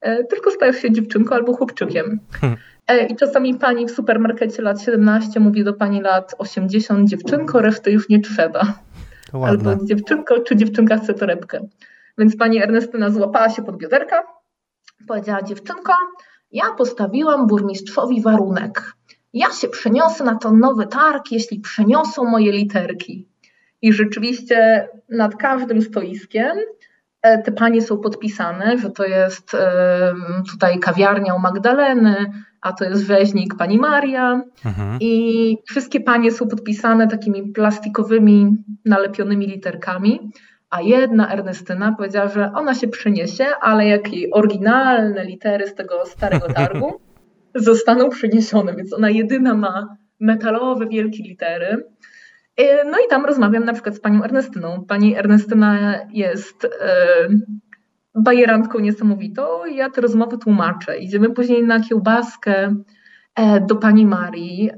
e, 0.00 0.24
tylko 0.24 0.50
stajesz 0.50 0.76
się 0.76 0.92
dziewczynką 0.92 1.34
albo 1.34 1.56
chłopczykiem. 1.56 2.20
Hmm. 2.40 2.58
E, 2.88 3.06
I 3.06 3.16
czasami 3.16 3.54
pani 3.54 3.86
w 3.86 3.90
supermarkecie 3.90 4.62
lat 4.62 4.82
17 4.82 5.40
mówi 5.40 5.64
do 5.64 5.74
pani 5.74 6.00
lat 6.00 6.34
80 6.38 7.08
dziewczynko, 7.08 7.60
reszty 7.60 7.92
już 7.92 8.08
nie 8.08 8.20
trzeba. 8.20 8.74
Albo 9.32 9.76
dziewczynko, 9.84 10.40
czy 10.40 10.56
dziewczynka 10.56 10.96
chce 10.96 11.14
torebkę. 11.14 11.60
Więc 12.18 12.36
pani 12.36 12.62
Ernestyna 12.62 13.10
złapała 13.10 13.50
się 13.50 13.62
pod 13.62 13.76
bioderka, 13.76 14.22
powiedziała 15.08 15.42
dziewczynko, 15.42 15.92
ja 16.52 16.64
postawiłam 16.78 17.46
burmistrzowi 17.46 18.22
warunek. 18.22 18.92
Ja 19.32 19.50
się 19.50 19.68
przeniosę 19.68 20.24
na 20.24 20.34
ten 20.34 20.58
nowy 20.58 20.86
targ, 20.86 21.32
jeśli 21.32 21.60
przeniosą 21.60 22.24
moje 22.24 22.52
literki. 22.52 23.28
I 23.82 23.92
rzeczywiście 23.92 24.88
nad 25.08 25.36
każdym 25.36 25.82
stoiskiem 25.82 26.56
e, 27.22 27.42
te 27.42 27.52
panie 27.52 27.82
są 27.82 27.98
podpisane, 27.98 28.78
że 28.78 28.90
to 28.90 29.04
jest 29.04 29.56
tutaj 30.50 30.78
kawiarnia 30.78 31.34
u 31.34 31.38
Magdaleny, 31.38 32.32
a 32.60 32.72
to 32.72 32.84
jest 32.84 33.06
rzeźnik 33.06 33.54
pani 33.54 33.78
Maria. 33.78 34.42
Mhm. 34.64 34.98
I 35.00 35.56
wszystkie 35.66 36.00
panie 36.00 36.32
są 36.32 36.48
podpisane 36.48 37.08
takimi 37.08 37.52
plastikowymi, 37.52 38.56
nalepionymi 38.84 39.46
literkami. 39.46 40.30
A 40.70 40.80
jedna 40.80 41.32
Ernestyna 41.32 41.92
powiedziała, 41.92 42.28
że 42.28 42.52
ona 42.54 42.74
się 42.74 42.88
przeniesie, 42.88 43.46
ale 43.60 43.86
jak 43.86 44.12
jej 44.12 44.32
oryginalne 44.32 45.24
litery 45.24 45.66
z 45.66 45.74
tego 45.74 46.06
starego 46.06 46.52
targu 46.52 47.00
zostaną 47.54 48.10
przeniesione, 48.10 48.76
więc 48.76 48.92
ona 48.92 49.10
jedyna 49.10 49.54
ma 49.54 49.96
metalowe 50.20 50.86
wielkie 50.86 51.22
litery. 51.22 51.84
E, 52.56 52.84
no 52.84 52.98
i 53.06 53.08
tam 53.10 53.24
rozmawiam 53.24 53.64
na 53.64 53.72
przykład 53.72 53.94
z 53.94 54.00
panią 54.00 54.24
Ernestyną. 54.24 54.84
Pani 54.88 55.16
Ernestyna 55.16 55.94
jest 56.12 56.64
e, 56.64 56.68
bajerantką 58.14 58.78
niesamowitą. 58.78 59.66
Ja 59.66 59.90
te 59.90 60.00
rozmowy 60.00 60.38
tłumaczę. 60.38 60.98
Idziemy 60.98 61.30
później 61.30 61.64
na 61.64 61.80
kiełbaskę 61.80 62.74
e, 63.34 63.60
do 63.60 63.76
pani 63.76 64.06
Marii. 64.06 64.70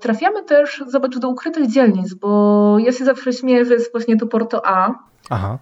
Trafiamy 0.00 0.42
też, 0.42 0.84
zobacz, 0.86 1.18
do 1.18 1.28
ukrytych 1.28 1.66
dzielnic, 1.66 2.14
bo 2.14 2.76
ja 2.78 2.92
się 2.92 3.04
zawsze 3.04 3.32
śmieję, 3.32 3.64
że 3.64 3.74
jest 3.74 3.92
właśnie 3.92 4.16
to 4.16 4.26
Porto 4.26 4.66
A. 4.66 4.94
Aha. 5.30 5.58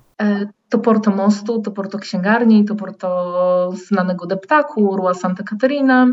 To 0.69 0.79
Porto 0.79 1.11
Mostu, 1.11 1.63
to 1.63 1.71
Porto 1.71 1.99
Księgarni, 1.99 2.65
to 2.65 2.75
Porto 2.75 3.73
znanego 3.89 4.27
deptaku, 4.27 4.97
Rua 4.97 5.15
Santa 5.15 5.43
Caterina, 5.43 6.07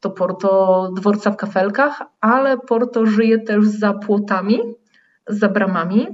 to 0.00 0.10
Porto 0.10 0.90
dworca 0.96 1.30
w 1.30 1.36
kafelkach, 1.36 2.02
ale 2.20 2.58
Porto 2.58 3.06
żyje 3.06 3.38
też 3.38 3.66
za 3.66 3.92
płotami, 3.92 4.60
za 5.28 5.48
bramami 5.48 6.06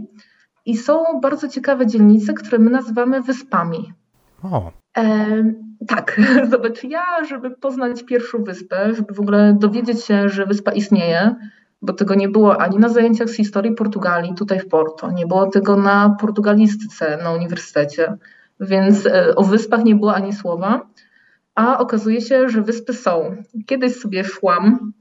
i 0.66 0.76
są 0.76 1.20
bardzo 1.22 1.48
ciekawe 1.48 1.87
dzielnice, 1.87 2.35
które 2.35 2.59
my 2.59 2.70
nazywamy 2.70 3.22
wyspami. 3.22 3.92
O. 4.42 4.72
E, 4.96 5.26
tak, 5.88 6.20
zobacz, 6.50 6.85
ja, 6.85 7.05
żeby 7.28 7.50
poznać 7.50 8.02
pierwszą 8.02 8.44
wyspę, 8.44 8.94
żeby 8.94 9.14
w 9.14 9.20
ogóle 9.20 9.57
dowiedzieć 9.59 10.05
się, 10.05 10.28
że 10.28 10.46
wyspa 10.46 10.72
istnieje, 10.72 11.35
bo 11.83 11.92
tego 11.92 12.14
nie 12.14 12.29
było 12.29 12.61
ani 12.61 12.79
na 12.79 12.88
zajęciach 12.88 13.29
z 13.29 13.37
historii 13.37 13.75
Portugalii 13.75 14.35
tutaj 14.35 14.61
w 14.61 14.68
Porto, 14.68 15.11
nie 15.11 15.27
było 15.27 15.47
tego 15.47 15.77
na 15.77 16.16
portugalistyce 16.21 17.18
na 17.23 17.31
uniwersytecie, 17.31 18.16
więc 18.61 19.07
e, 19.07 19.35
o 19.35 19.45
wyspach 19.45 19.85
nie 19.85 19.95
było 19.95 20.14
ani 20.14 20.33
słowa, 20.33 20.87
a 21.55 21.79
okazuje 21.79 22.21
się, 22.21 22.49
że 22.49 22.62
wyspy 22.62 22.92
są. 22.92 23.37
Kiedyś 23.66 23.97
sobie 23.97 24.25
szłam 24.25 24.92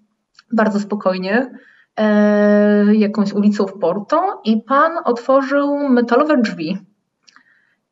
bardzo 0.51 0.79
spokojnie, 0.79 1.51
E, 1.99 2.95
jakąś 2.95 3.33
ulicą 3.33 3.67
w 3.67 3.79
Porto 3.79 4.41
i 4.43 4.61
pan 4.61 4.91
otworzył 5.05 5.89
metalowe 5.89 6.37
drzwi. 6.37 6.77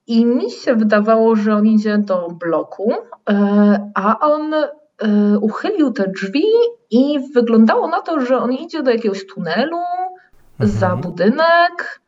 I 0.07 0.25
mi 0.25 0.51
się 0.51 0.75
wydawało, 0.75 1.35
że 1.35 1.55
on 1.55 1.65
idzie 1.65 1.97
do 1.97 2.27
bloku, 2.27 2.93
e, 3.29 3.91
a 3.95 4.19
on 4.19 4.53
uchylił 5.41 5.91
te 5.91 6.07
drzwi 6.07 6.45
i 6.91 7.19
wyglądało 7.33 7.87
na 7.87 8.01
to, 8.01 8.21
że 8.21 8.37
on 8.37 8.53
idzie 8.53 8.83
do 8.83 8.91
jakiegoś 8.91 9.27
tunelu 9.27 9.77
mhm. 10.59 10.79
za 10.79 10.95
budynek 10.95 12.01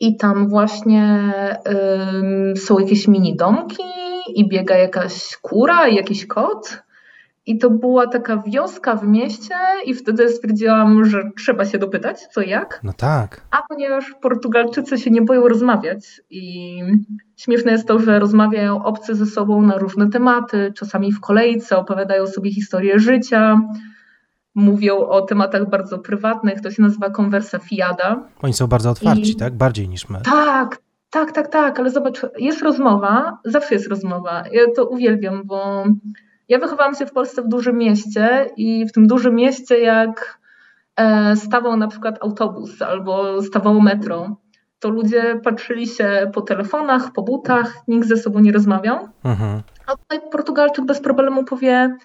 i 0.00 0.16
tam 0.16 0.48
właśnie 0.48 1.32
są 2.56 2.78
jakieś 2.78 3.08
mini 3.08 3.36
domki 3.36 3.82
i 4.28 4.48
biega 4.48 4.76
jakaś 4.76 5.36
kura 5.36 5.88
i 5.88 5.94
jakiś 5.94 6.26
kot. 6.26 6.85
I 7.46 7.58
to 7.58 7.70
była 7.70 8.06
taka 8.06 8.42
wioska 8.46 8.96
w 8.96 9.08
mieście, 9.08 9.54
i 9.84 9.94
wtedy 9.94 10.28
stwierdziłam, 10.28 11.04
że 11.04 11.30
trzeba 11.36 11.64
się 11.64 11.78
dopytać, 11.78 12.26
co 12.26 12.42
jak. 12.42 12.80
No 12.82 12.92
tak. 12.92 13.40
A 13.50 13.62
ponieważ 13.68 14.14
Portugalczycy 14.22 14.98
się 14.98 15.10
nie 15.10 15.22
boją 15.22 15.48
rozmawiać, 15.48 16.22
i 16.30 16.80
śmieszne 17.36 17.72
jest 17.72 17.88
to, 17.88 17.98
że 17.98 18.18
rozmawiają 18.18 18.84
obcy 18.84 19.14
ze 19.14 19.26
sobą 19.26 19.62
na 19.62 19.78
różne 19.78 20.10
tematy, 20.10 20.72
czasami 20.76 21.12
w 21.12 21.20
kolejce 21.20 21.76
opowiadają 21.76 22.26
sobie 22.26 22.52
historię 22.52 22.98
życia, 22.98 23.60
mówią 24.54 24.96
o 24.96 25.22
tematach 25.22 25.70
bardzo 25.70 25.98
prywatnych, 25.98 26.60
to 26.60 26.70
się 26.70 26.82
nazywa 26.82 27.10
konwersa 27.10 27.58
fiada. 27.58 28.22
Oni 28.42 28.52
są 28.52 28.66
bardzo 28.66 28.90
otwarci, 28.90 29.32
I... 29.32 29.36
tak? 29.36 29.54
Bardziej 29.54 29.88
niż 29.88 30.08
my. 30.08 30.18
Tak, 30.24 30.78
tak, 31.10 31.32
tak, 31.32 31.48
tak, 31.48 31.80
ale 31.80 31.90
zobacz, 31.90 32.26
jest 32.38 32.62
rozmowa, 32.62 33.38
zawsze 33.44 33.74
jest 33.74 33.88
rozmowa. 33.88 34.44
Ja 34.52 34.62
to 34.76 34.86
uwielbiam, 34.86 35.42
bo 35.44 35.84
ja 36.48 36.58
wychowałam 36.58 36.94
się 36.94 37.06
w 37.06 37.12
Polsce 37.12 37.42
w 37.42 37.48
dużym 37.48 37.78
mieście 37.78 38.50
i 38.56 38.86
w 38.86 38.92
tym 38.92 39.06
dużym 39.06 39.34
mieście 39.34 39.78
jak 39.78 40.38
e, 40.96 41.36
stawał 41.36 41.76
na 41.76 41.88
przykład 41.88 42.18
autobus 42.22 42.82
albo 42.82 43.42
stawało 43.42 43.80
metro, 43.80 44.36
to 44.80 44.88
ludzie 44.88 45.40
patrzyli 45.44 45.86
się 45.86 46.30
po 46.34 46.40
telefonach, 46.40 47.12
po 47.12 47.22
butach, 47.22 47.74
nikt 47.88 48.08
ze 48.08 48.16
sobą 48.16 48.38
nie 48.38 48.52
rozmawiał. 48.52 49.08
Mhm. 49.24 49.62
A 49.86 49.96
tutaj 49.96 50.30
Portugalczyk 50.30 50.84
bez 50.84 51.00
problemu 51.00 51.44
powie: 51.44 51.96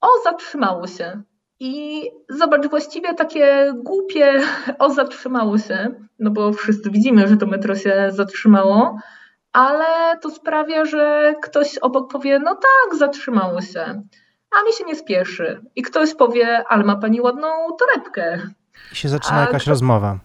O, 0.00 0.08
zatrzymało 0.24 0.86
się. 0.86 1.22
I 1.60 2.02
zobacz, 2.28 2.66
właściwie 2.66 3.14
takie 3.14 3.72
głupie, 3.76 4.40
o, 4.78 4.90
zatrzymało 4.90 5.58
się, 5.58 5.94
no 6.18 6.30
bo 6.30 6.52
wszyscy 6.52 6.90
widzimy, 6.90 7.28
że 7.28 7.36
to 7.36 7.46
metro 7.46 7.74
się 7.74 8.08
zatrzymało, 8.10 8.98
ale 9.56 10.18
to 10.18 10.30
sprawia, 10.30 10.84
że 10.84 11.34
ktoś 11.42 11.78
obok 11.78 12.12
powie: 12.12 12.38
No 12.38 12.54
tak, 12.54 12.98
zatrzymało 12.98 13.60
się, 13.60 14.02
a 14.50 14.62
mi 14.66 14.72
się 14.72 14.84
nie 14.84 14.96
spieszy. 14.96 15.60
I 15.76 15.82
ktoś 15.82 16.14
powie: 16.14 16.64
Ale 16.68 16.84
ma 16.84 16.96
pani 16.96 17.20
ładną 17.20 17.48
torebkę. 17.78 18.42
I 18.92 18.96
się 18.96 19.08
zaczyna 19.08 19.36
a 19.36 19.40
jakaś 19.40 19.66
rozmowa. 19.66 20.18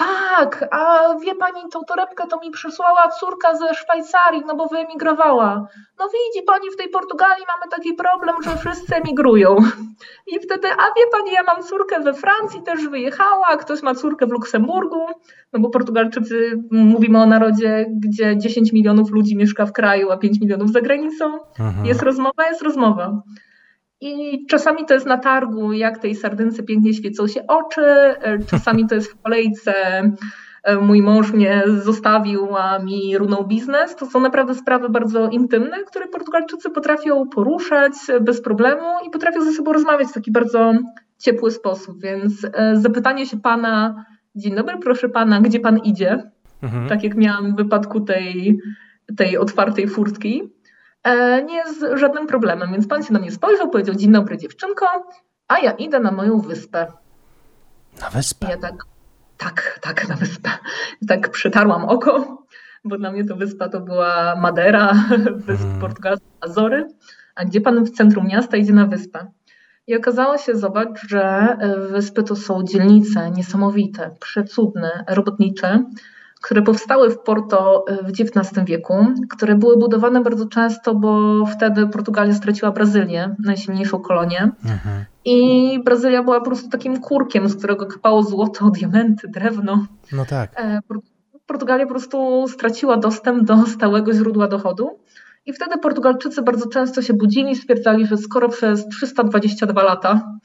Tak, 0.00 0.68
a 0.70 1.14
wie 1.22 1.34
pani, 1.34 1.68
tą 1.72 1.80
torebkę 1.84 2.26
to 2.26 2.40
mi 2.40 2.50
przysłała 2.50 3.08
córka 3.20 3.54
ze 3.54 3.74
Szwajcarii, 3.74 4.42
no 4.46 4.56
bo 4.56 4.66
wyemigrowała. 4.66 5.66
No 5.98 6.08
widzi 6.08 6.46
pani, 6.46 6.70
w 6.70 6.76
tej 6.76 6.88
Portugalii 6.88 7.44
mamy 7.48 7.70
taki 7.70 7.94
problem, 7.94 8.36
że 8.42 8.56
wszyscy 8.56 8.96
emigrują. 8.96 9.56
I 10.26 10.40
wtedy, 10.40 10.68
a 10.68 10.84
wie 10.96 11.06
pani, 11.12 11.32
ja 11.32 11.42
mam 11.42 11.62
córkę 11.62 12.00
we 12.00 12.14
Francji, 12.14 12.62
też 12.62 12.88
wyjechała, 12.88 13.56
ktoś 13.56 13.82
ma 13.82 13.94
córkę 13.94 14.26
w 14.26 14.30
Luksemburgu, 14.30 15.06
no 15.52 15.60
bo 15.60 15.70
Portugalczycy, 15.70 16.62
mówimy 16.70 17.22
o 17.22 17.26
narodzie, 17.26 17.86
gdzie 17.90 18.38
10 18.38 18.72
milionów 18.72 19.10
ludzi 19.10 19.36
mieszka 19.36 19.66
w 19.66 19.72
kraju, 19.72 20.10
a 20.10 20.16
5 20.16 20.40
milionów 20.40 20.72
za 20.72 20.80
granicą. 20.80 21.38
Mhm. 21.58 21.86
Jest 21.86 22.02
rozmowa, 22.02 22.46
jest 22.48 22.62
rozmowa. 22.62 23.22
I 24.00 24.46
czasami 24.46 24.86
to 24.86 24.94
jest 24.94 25.06
na 25.06 25.18
targu, 25.18 25.72
jak 25.72 25.98
tej 25.98 26.14
sardynce 26.14 26.62
pięknie 26.62 26.94
świecą 26.94 27.26
się 27.26 27.46
oczy, 27.46 27.82
e, 27.82 28.38
czasami 28.50 28.86
to 28.86 28.94
jest 28.94 29.12
w 29.12 29.22
kolejce, 29.22 29.74
e, 30.62 30.76
mój 30.76 31.02
mąż 31.02 31.32
mnie 31.32 31.62
zostawił, 31.66 32.56
a 32.56 32.78
mi 32.78 33.18
runął 33.18 33.46
biznes. 33.46 33.96
To 33.96 34.06
są 34.06 34.20
naprawdę 34.20 34.54
sprawy 34.54 34.88
bardzo 34.88 35.28
intymne, 35.28 35.84
które 35.84 36.06
Portugalczycy 36.06 36.70
potrafią 36.70 37.28
poruszać 37.28 37.92
bez 38.20 38.42
problemu 38.42 38.86
i 39.06 39.10
potrafią 39.10 39.44
ze 39.44 39.52
sobą 39.52 39.72
rozmawiać 39.72 40.08
w 40.08 40.12
taki 40.12 40.32
bardzo 40.32 40.72
ciepły 41.18 41.50
sposób. 41.50 42.00
Więc 42.02 42.46
e, 42.52 42.76
zapytanie 42.76 43.26
się 43.26 43.40
pana, 43.40 44.04
dzień 44.34 44.54
dobry, 44.54 44.78
proszę 44.78 45.08
pana, 45.08 45.40
gdzie 45.40 45.60
pan 45.60 45.78
idzie? 45.78 46.30
Mhm. 46.62 46.88
Tak 46.88 47.04
jak 47.04 47.14
miałam 47.16 47.52
w 47.52 47.56
wypadku 47.56 48.00
tej, 48.00 48.58
tej 49.16 49.38
otwartej 49.38 49.88
furtki 49.88 50.42
nie 51.46 51.54
jest 51.54 51.84
żadnym 51.94 52.26
problemem. 52.26 52.72
Więc 52.72 52.88
pan 52.88 53.02
się 53.02 53.12
na 53.12 53.18
mnie 53.18 53.30
spojrzał, 53.30 53.70
powiedział: 53.70 53.94
Dzień 53.94 54.12
dobry, 54.12 54.38
dziewczynko, 54.38 54.86
a 55.48 55.58
ja 55.58 55.72
idę 55.72 56.00
na 56.00 56.10
moją 56.10 56.40
wyspę. 56.40 56.86
Na 58.00 58.10
wyspę? 58.10 58.46
Ja 58.50 58.56
tak, 58.56 58.84
tak, 59.36 59.78
tak, 59.82 60.08
na 60.08 60.16
wyspę. 60.16 60.50
Tak 61.08 61.30
przytarłam 61.30 61.84
oko, 61.84 62.44
bo 62.84 62.98
dla 62.98 63.12
mnie 63.12 63.24
to 63.24 63.36
wyspa 63.36 63.68
to 63.68 63.80
była 63.80 64.36
Madera, 64.36 64.94
wysp 65.46 65.62
hmm. 65.62 65.80
portugalskie 65.80 66.26
Azory. 66.40 66.88
A 67.34 67.44
gdzie 67.44 67.60
pan 67.60 67.84
w 67.84 67.90
centrum 67.90 68.26
miasta 68.26 68.56
idzie 68.56 68.72
na 68.72 68.86
wyspę? 68.86 69.26
I 69.86 69.96
okazało 69.96 70.38
się, 70.38 70.56
zobacz, 70.56 71.08
że 71.08 71.22
e, 71.22 71.76
wyspy 71.88 72.22
to 72.22 72.36
są 72.36 72.62
dzielnice 72.62 73.30
niesamowite, 73.30 74.10
przecudne, 74.20 75.04
robotnicze, 75.08 75.84
które 76.40 76.62
powstały 76.62 77.10
w 77.10 77.18
Porto 77.18 77.84
e, 77.88 77.96
w 77.96 78.08
XIX 78.08 78.64
wieku, 78.64 79.06
które 79.30 79.54
były 79.54 79.76
budowane 79.76 80.20
bardzo 80.20 80.46
często, 80.46 80.94
bo 80.94 81.44
wtedy 81.46 81.86
Portugalia 81.86 82.34
straciła 82.34 82.70
Brazylię, 82.70 83.34
najsilniejszą 83.44 83.98
kolonię. 83.98 84.50
Mhm. 84.64 85.04
I 85.24 85.78
Brazylia 85.84 86.22
była 86.22 86.38
po 86.38 86.46
prostu 86.46 86.68
takim 86.68 87.00
kurkiem, 87.00 87.48
z 87.48 87.56
którego 87.56 87.86
kapało 87.86 88.22
złoto, 88.22 88.70
diamenty, 88.78 89.28
drewno. 89.28 89.86
No 90.12 90.24
tak. 90.24 90.60
E, 90.60 90.80
Portugalia 91.46 91.86
po 91.86 91.90
prostu 91.90 92.48
straciła 92.48 92.96
dostęp 92.96 93.44
do 93.44 93.66
stałego 93.66 94.12
źródła 94.12 94.48
dochodu. 94.48 94.98
I 95.46 95.52
wtedy 95.52 95.78
Portugalczycy 95.78 96.42
bardzo 96.42 96.68
często 96.68 97.02
się 97.02 97.14
budzili 97.14 97.50
i 97.50 97.56
stwierdzali, 97.56 98.06
że 98.06 98.16
skoro 98.16 98.48
przez 98.48 98.88
322 98.88 99.82
lata 99.82 100.38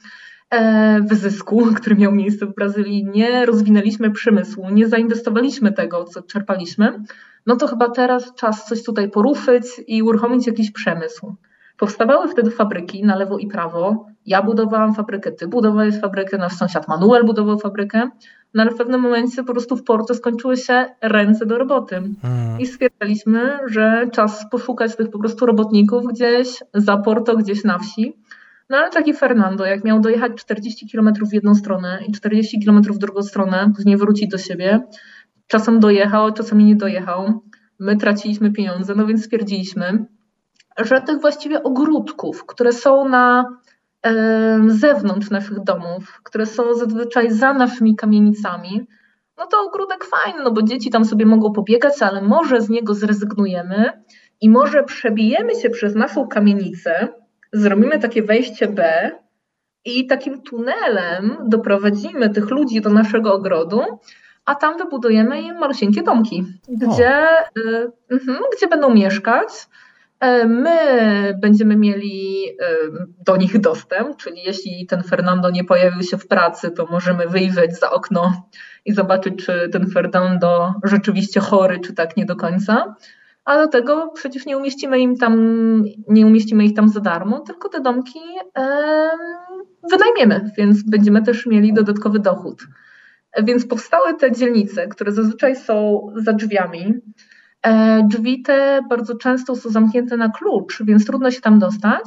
E, 0.50 1.00
wyzysku, 1.00 1.66
który 1.76 1.96
miał 1.96 2.12
miejsce 2.12 2.46
w 2.46 2.54
Brazylii, 2.54 3.04
nie 3.04 3.46
rozwinęliśmy 3.46 4.10
przemysłu, 4.10 4.70
nie 4.70 4.88
zainwestowaliśmy 4.88 5.72
tego, 5.72 6.04
co 6.04 6.22
czerpaliśmy, 6.22 7.02
no 7.46 7.56
to 7.56 7.66
chyba 7.66 7.90
teraz 7.90 8.34
czas 8.34 8.64
coś 8.64 8.82
tutaj 8.84 9.10
poruszyć 9.10 9.64
i 9.86 10.02
uruchomić 10.02 10.46
jakiś 10.46 10.70
przemysł. 10.70 11.34
Powstawały 11.78 12.28
wtedy 12.28 12.50
fabryki 12.50 13.04
na 13.04 13.16
lewo 13.16 13.38
i 13.38 13.46
prawo. 13.46 14.06
Ja 14.26 14.42
budowałam 14.42 14.94
fabrykę, 14.94 15.32
ty 15.32 15.48
budowałeś 15.48 16.00
fabrykę, 16.00 16.38
nasz 16.38 16.52
sąsiad 16.52 16.88
Manuel 16.88 17.24
budował 17.24 17.58
fabrykę, 17.58 18.10
no 18.54 18.62
ale 18.62 18.70
w 18.70 18.76
pewnym 18.76 19.00
momencie 19.00 19.44
po 19.44 19.52
prostu 19.52 19.76
w 19.76 19.84
Porto 19.84 20.14
skończyły 20.14 20.56
się 20.56 20.86
ręce 21.02 21.46
do 21.46 21.58
roboty. 21.58 22.02
Hmm. 22.22 22.60
I 22.60 22.66
stwierdziliśmy, 22.66 23.58
że 23.66 24.08
czas 24.12 24.50
poszukać 24.50 24.96
tych 24.96 25.10
po 25.10 25.18
prostu 25.18 25.46
robotników 25.46 26.04
gdzieś 26.06 26.62
za 26.74 26.96
Porto, 26.96 27.36
gdzieś 27.36 27.64
na 27.64 27.78
wsi. 27.78 28.16
No 28.70 28.76
ale 28.76 28.90
taki 28.90 29.14
Fernando, 29.14 29.64
jak 29.64 29.84
miał 29.84 30.00
dojechać 30.00 30.32
40 30.34 30.90
km 30.92 31.12
w 31.30 31.32
jedną 31.32 31.54
stronę 31.54 31.98
i 32.08 32.12
40 32.12 32.64
km 32.64 32.82
w 32.82 32.98
drugą 32.98 33.22
stronę, 33.22 33.72
później 33.76 33.96
wrócić 33.96 34.28
do 34.30 34.38
siebie, 34.38 34.80
czasem 35.46 35.80
dojechał, 35.80 36.32
czasami 36.32 36.64
nie 36.64 36.76
dojechał, 36.76 37.42
my 37.78 37.96
traciliśmy 37.96 38.52
pieniądze, 38.52 38.94
no 38.94 39.06
więc 39.06 39.24
stwierdziliśmy, 39.24 40.06
że 40.78 41.00
tych 41.00 41.20
właściwie 41.20 41.62
ogródków, 41.62 42.46
które 42.46 42.72
są 42.72 43.08
na 43.08 43.44
e, 44.06 44.60
zewnątrz 44.66 45.30
naszych 45.30 45.64
domów, 45.64 46.20
które 46.24 46.46
są 46.46 46.74
zazwyczaj 46.74 47.30
za 47.30 47.54
naszymi 47.54 47.96
kamienicami, 47.96 48.86
no 49.38 49.46
to 49.46 49.56
ogródek 49.66 50.04
fajny, 50.04 50.42
no 50.44 50.50
bo 50.50 50.62
dzieci 50.62 50.90
tam 50.90 51.04
sobie 51.04 51.26
mogą 51.26 51.52
pobiegać, 51.52 52.02
ale 52.02 52.22
może 52.22 52.60
z 52.60 52.68
niego 52.68 52.94
zrezygnujemy 52.94 54.04
i 54.40 54.50
może 54.50 54.84
przebijemy 54.84 55.54
się 55.54 55.70
przez 55.70 55.94
naszą 55.94 56.28
kamienicę, 56.28 57.08
zrobimy 57.52 57.98
takie 57.98 58.22
wejście 58.22 58.68
B 58.68 59.10
i 59.84 60.06
takim 60.06 60.42
tunelem 60.42 61.36
doprowadzimy 61.48 62.30
tych 62.30 62.50
ludzi 62.50 62.80
do 62.80 62.90
naszego 62.90 63.34
ogrodu, 63.34 63.80
a 64.44 64.54
tam 64.54 64.78
wybudujemy 64.78 65.42
im 65.42 65.58
malusieńkie 65.58 66.02
domki, 66.02 66.44
gdzie, 66.68 67.22
y, 67.58 67.90
mhm, 68.10 68.38
gdzie 68.56 68.68
będą 68.68 68.94
mieszkać. 68.94 69.48
E, 70.20 70.46
my 70.46 70.78
będziemy 71.40 71.76
mieli 71.76 72.48
y, 72.50 72.56
do 73.26 73.36
nich 73.36 73.60
dostęp, 73.60 74.16
czyli 74.16 74.42
jeśli 74.42 74.86
ten 74.86 75.02
Fernando 75.02 75.50
nie 75.50 75.64
pojawił 75.64 76.02
się 76.02 76.18
w 76.18 76.28
pracy, 76.28 76.70
to 76.70 76.86
możemy 76.86 77.28
wyjrzeć 77.28 77.78
za 77.78 77.90
okno 77.90 78.48
i 78.84 78.92
zobaczyć, 78.92 79.46
czy 79.46 79.68
ten 79.72 79.90
Fernando 79.90 80.74
rzeczywiście 80.84 81.40
chory, 81.40 81.80
czy 81.80 81.94
tak 81.94 82.16
nie 82.16 82.24
do 82.24 82.36
końca 82.36 82.94
a 83.46 83.56
do 83.56 83.68
tego 83.68 84.10
przecież 84.14 84.46
nie 84.46 84.58
umieścimy 84.58 85.00
im 85.00 85.16
tam, 85.16 85.34
nie 86.08 86.26
umieścimy 86.26 86.64
ich 86.64 86.74
tam 86.74 86.88
za 86.88 87.00
darmo, 87.00 87.40
tylko 87.40 87.68
te 87.68 87.80
domki 87.80 88.20
e, 88.58 89.08
wynajmiemy, 89.90 90.50
więc 90.58 90.82
będziemy 90.82 91.22
też 91.22 91.46
mieli 91.46 91.72
dodatkowy 91.72 92.18
dochód. 92.18 92.62
Więc 93.42 93.66
powstały 93.66 94.14
te 94.14 94.32
dzielnice, 94.32 94.88
które 94.88 95.12
zazwyczaj 95.12 95.56
są 95.56 96.06
za 96.16 96.32
drzwiami. 96.32 96.94
E, 97.62 98.02
drzwi 98.08 98.42
te 98.42 98.80
bardzo 98.88 99.16
często 99.16 99.56
są 99.56 99.70
zamknięte 99.70 100.16
na 100.16 100.28
klucz, 100.28 100.82
więc 100.84 101.06
trudno 101.06 101.30
się 101.30 101.40
tam 101.40 101.58
dostać, 101.58 102.04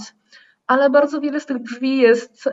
ale 0.68 0.90
bardzo 0.90 1.22
wiele 1.22 1.40
z 1.40 1.46
tych 1.46 1.58
drzwi 1.58 1.98
jest 1.98 2.50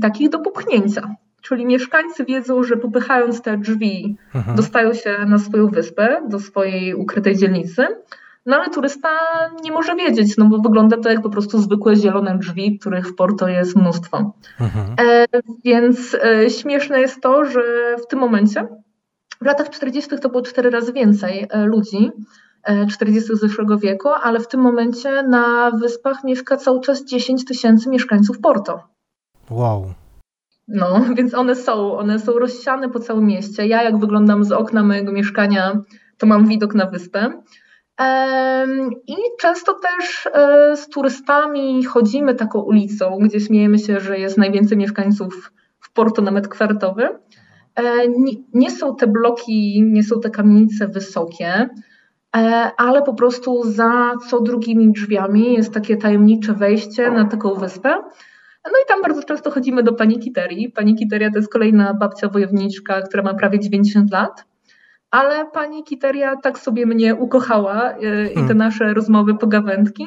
takich 0.00 0.28
do 0.28 0.38
popchnięcia. 0.38 1.14
Czyli 1.44 1.66
mieszkańcy 1.66 2.24
wiedzą, 2.24 2.62
że 2.62 2.76
popychając 2.76 3.42
te 3.42 3.58
drzwi, 3.58 4.16
mhm. 4.34 4.56
dostają 4.56 4.94
się 4.94 5.18
na 5.26 5.38
swoją 5.38 5.68
wyspę, 5.68 6.20
do 6.28 6.40
swojej 6.40 6.94
ukrytej 6.94 7.36
dzielnicy. 7.36 7.86
No 8.46 8.56
ale 8.56 8.70
turysta 8.70 9.08
nie 9.62 9.72
może 9.72 9.96
wiedzieć, 9.96 10.36
no 10.36 10.44
bo 10.44 10.58
wygląda 10.58 10.96
to 10.96 11.10
jak 11.10 11.22
po 11.22 11.30
prostu 11.30 11.58
zwykłe 11.58 11.96
zielone 11.96 12.38
drzwi, 12.38 12.78
których 12.78 13.08
w 13.08 13.14
Porto 13.14 13.48
jest 13.48 13.76
mnóstwo. 13.76 14.32
Mhm. 14.60 14.96
E, 15.00 15.26
więc 15.64 16.14
e, 16.14 16.50
śmieszne 16.50 17.00
jest 17.00 17.22
to, 17.22 17.44
że 17.44 17.96
w 18.04 18.06
tym 18.06 18.18
momencie, 18.18 18.68
w 19.40 19.46
latach 19.46 19.70
40. 19.70 20.18
to 20.18 20.28
było 20.28 20.42
cztery 20.42 20.70
razy 20.70 20.92
więcej 20.92 21.46
e, 21.50 21.64
ludzi, 21.64 22.10
40. 22.90 23.32
E, 23.32 23.36
zeszłego 23.36 23.78
wieku, 23.78 24.08
ale 24.08 24.40
w 24.40 24.48
tym 24.48 24.60
momencie 24.60 25.22
na 25.22 25.70
wyspach 25.70 26.24
mieszka 26.24 26.56
cały 26.56 26.80
czas 26.80 27.04
10 27.04 27.44
tysięcy 27.44 27.88
mieszkańców 27.88 28.38
Porto. 28.40 28.80
Wow. 29.50 29.94
No, 30.68 31.04
więc 31.16 31.34
one 31.34 31.54
są, 31.54 31.96
one 31.96 32.18
są 32.18 32.32
rozsiane 32.32 32.88
po 32.88 33.00
całym 33.00 33.26
mieście. 33.26 33.66
Ja 33.66 33.82
jak 33.82 33.98
wyglądam 33.98 34.44
z 34.44 34.52
okna 34.52 34.82
mojego 34.82 35.12
mieszkania, 35.12 35.80
to 36.18 36.26
mam 36.26 36.46
widok 36.46 36.74
na 36.74 36.86
wyspę. 36.86 37.42
I 39.06 39.16
często 39.40 39.74
też 39.74 40.26
e, 40.26 40.76
z 40.76 40.88
turystami 40.88 41.84
chodzimy 41.84 42.34
taką 42.34 42.60
ulicą, 42.60 43.18
gdzie 43.20 43.40
śmiejemy 43.40 43.78
się, 43.78 44.00
że 44.00 44.18
jest 44.18 44.38
najwięcej 44.38 44.78
mieszkańców 44.78 45.52
w 45.80 45.92
Porto 45.92 46.22
na 46.22 46.30
metr 46.30 46.48
kwadratowy. 46.48 47.08
E, 47.76 47.82
nie 48.54 48.70
są 48.70 48.96
te 48.96 49.06
bloki, 49.06 49.82
nie 49.82 50.02
są 50.02 50.20
te 50.20 50.30
kamienice 50.30 50.88
wysokie, 50.88 51.68
e, 52.36 52.70
ale 52.76 53.02
po 53.02 53.14
prostu 53.14 53.62
za 53.64 54.12
co 54.30 54.40
drugimi 54.40 54.92
drzwiami 54.92 55.54
jest 55.54 55.74
takie 55.74 55.96
tajemnicze 55.96 56.52
wejście 56.52 57.10
na 57.10 57.24
taką 57.24 57.54
wyspę. 57.54 57.96
No 58.64 58.78
i 58.84 58.88
tam 58.88 59.02
bardzo 59.02 59.22
często 59.22 59.50
chodzimy 59.50 59.82
do 59.82 59.92
pani 59.92 60.18
Kiterii. 60.18 60.70
Pani 60.70 60.94
Kiteria 60.94 61.30
to 61.30 61.38
jest 61.38 61.52
kolejna 61.52 61.94
babcia 61.94 62.28
wojowniczka, 62.28 63.02
która 63.02 63.22
ma 63.22 63.34
prawie 63.34 63.60
90 63.60 64.12
lat. 64.12 64.44
ale 65.10 65.46
pani 65.46 65.84
Kiteria 65.84 66.36
tak 66.36 66.58
sobie 66.58 66.86
mnie 66.86 67.14
ukochała 67.14 67.92
yy, 68.00 68.26
i 68.30 68.34
te 68.34 68.40
Hmm. 68.40 68.56
nasze 68.58 68.94
rozmowy, 68.94 69.34
pogawędki, 69.34 70.06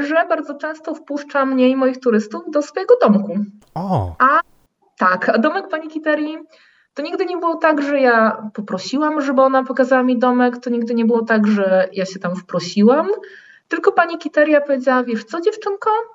że 0.00 0.26
bardzo 0.28 0.54
często 0.54 0.94
wpuszcza 0.94 1.44
mnie 1.46 1.68
i 1.68 1.76
moich 1.76 2.00
turystów 2.00 2.42
do 2.50 2.62
swojego 2.62 2.94
domku. 3.02 3.34
O, 3.74 4.16
Tak, 4.98 5.28
a 5.28 5.38
domek 5.38 5.68
pani 5.68 5.88
Kiterii 5.88 6.38
to 6.94 7.02
nigdy 7.02 7.26
nie 7.26 7.36
było 7.36 7.56
tak, 7.56 7.82
że 7.82 8.00
ja 8.00 8.42
poprosiłam, 8.54 9.20
żeby 9.20 9.42
ona 9.42 9.64
pokazała 9.64 10.02
mi 10.02 10.18
domek, 10.18 10.58
to 10.58 10.70
nigdy 10.70 10.94
nie 10.94 11.04
było 11.04 11.24
tak, 11.24 11.46
że 11.46 11.88
ja 11.92 12.04
się 12.04 12.18
tam 12.18 12.36
wprosiłam, 12.36 13.08
tylko 13.68 13.92
pani 13.92 14.18
Kiteria 14.18 14.60
powiedziała, 14.60 15.02
wiesz 15.04 15.24
co 15.24 15.40
dziewczynko, 15.40 15.90
e, 15.90 16.11